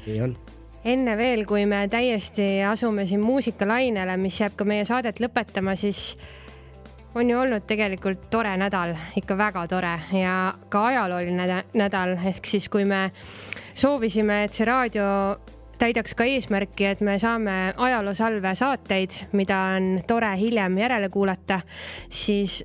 [0.06, 0.36] nii on.
[0.84, 6.16] enne veel, kui me täiesti asume siin muusikalainele, mis jääb ka meie saadet lõpetama, siis
[7.14, 12.46] on ju olnud tegelikult tore nädal, ikka väga tore ja ka ajalooline näda- nädal, ehk
[12.46, 13.10] siis kui me
[13.74, 15.36] soovisime, et see raadio
[15.80, 21.60] täidaks ka eesmärki, et me saame ajaloosalve saateid, mida on tore hiljem järele kuulata,
[22.12, 22.60] siis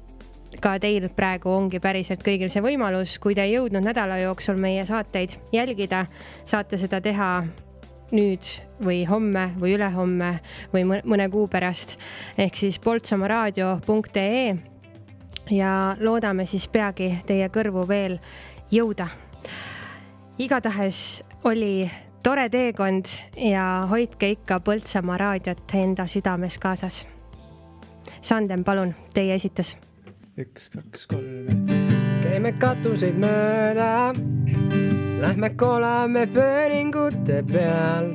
[0.61, 4.85] ka teil praegu ongi päriselt kõigil see võimalus, kui te ei jõudnud nädala jooksul meie
[4.87, 6.05] saateid jälgida,
[6.47, 7.29] saate seda teha
[8.15, 8.47] nüüd
[8.83, 10.31] või homme või ülehomme
[10.73, 11.97] või mõ- mõne kuu pärast
[12.37, 14.55] ehk siis poltsamaaraadio.ee
[15.55, 18.19] ja loodame siis peagi teie kõrvu veel
[18.71, 19.07] jõuda.
[20.37, 21.89] igatahes oli
[22.25, 23.05] tore teekond
[23.37, 27.03] ja hoidke ikka Põltsamaa raadiot enda südames kaasas.
[28.21, 29.75] Sandem, palun, teie esitus.
[30.37, 31.67] üks, kaks, kolm.
[32.23, 34.13] käime katuseid mööda,
[35.21, 38.09] lähme kolame pööringute peal.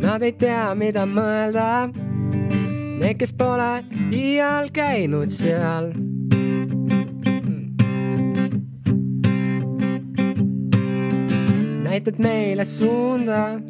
[0.00, 1.68] Nad ei tea, mida mõelda,
[2.96, 3.70] need, kes pole
[4.08, 5.92] iial käinud seal
[11.96, 13.60] näitad meile suunda,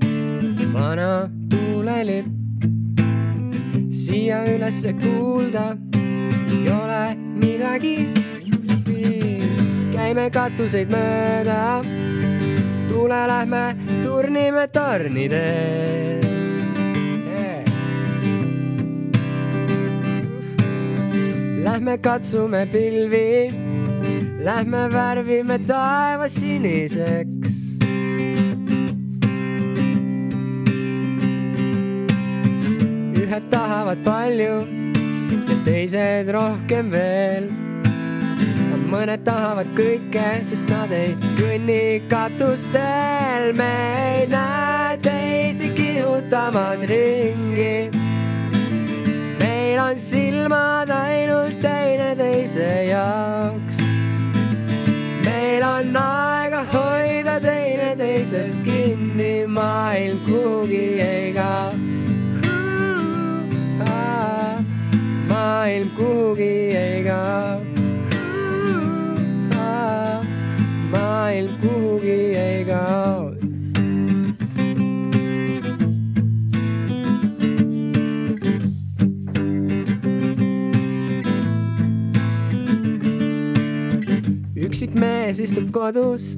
[0.73, 2.27] vana tuulelipp.
[3.91, 5.77] siia ülesse kuulda
[6.51, 8.09] ei ole midagi.
[9.93, 11.81] käime katuseid mööda,
[12.91, 13.63] tule lähme
[14.03, 16.27] turnime tornides.
[21.63, 23.51] Lähme katsume pilvi,
[24.45, 27.46] lähme värvime taeva siniseks.
[33.37, 34.55] Ühed tahavad palju
[35.49, 37.49] ja teised rohkem veel.
[38.87, 43.53] mõned tahavad kõike, sest nad ei kõnni katustel.
[43.59, 43.73] me
[44.09, 47.91] ei näe teisi kihutamas ringi.
[49.43, 53.83] meil on silmad ainult teineteise jaoks.
[55.27, 61.86] meil on aega hoida teineteisest kinni, maailm kuhugi ei kao
[65.47, 67.61] maailm kuhugi ei kao.
[70.93, 73.35] maailm kuhugi ei kao.
[84.67, 86.33] üksik mees istub kodus,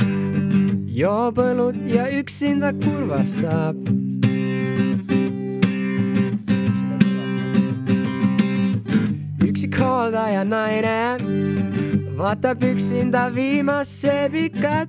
[1.00, 4.07] joob õlut ja üksinda kurvastab
[9.80, 11.16] hooldaja naine
[12.18, 14.88] vaatab üksinda viimast seebikat.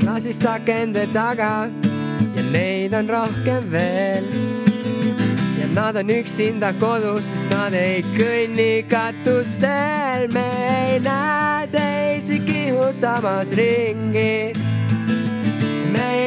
[0.00, 1.68] klaasist akende taga
[2.36, 4.24] ja neid on rohkem veel.
[5.60, 13.50] ja nad on üksinda kodus, sest nad ei kõnni katustel, me ei näe teisi kihutamas
[13.58, 14.63] ringi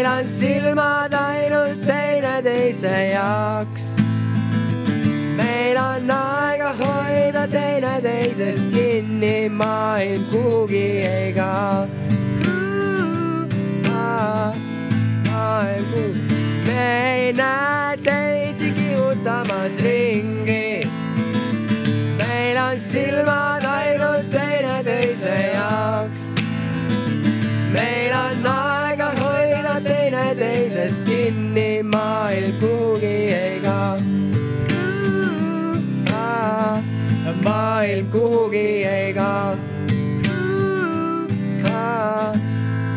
[0.08, 3.92] meil on silmad ainult teineteise jaoks.
[5.36, 11.88] meil on aega hoida teineteisest kinni, maailm kuhugi ei kao.
[13.90, 20.88] maailm kuhugi, me ei näe teisi kihutamas ringi.
[22.18, 23.67] meil on silmad
[37.78, 39.56] maailm kuhugi ei kao.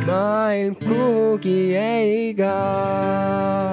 [0.07, 3.70] maailm kuhugi ei kao.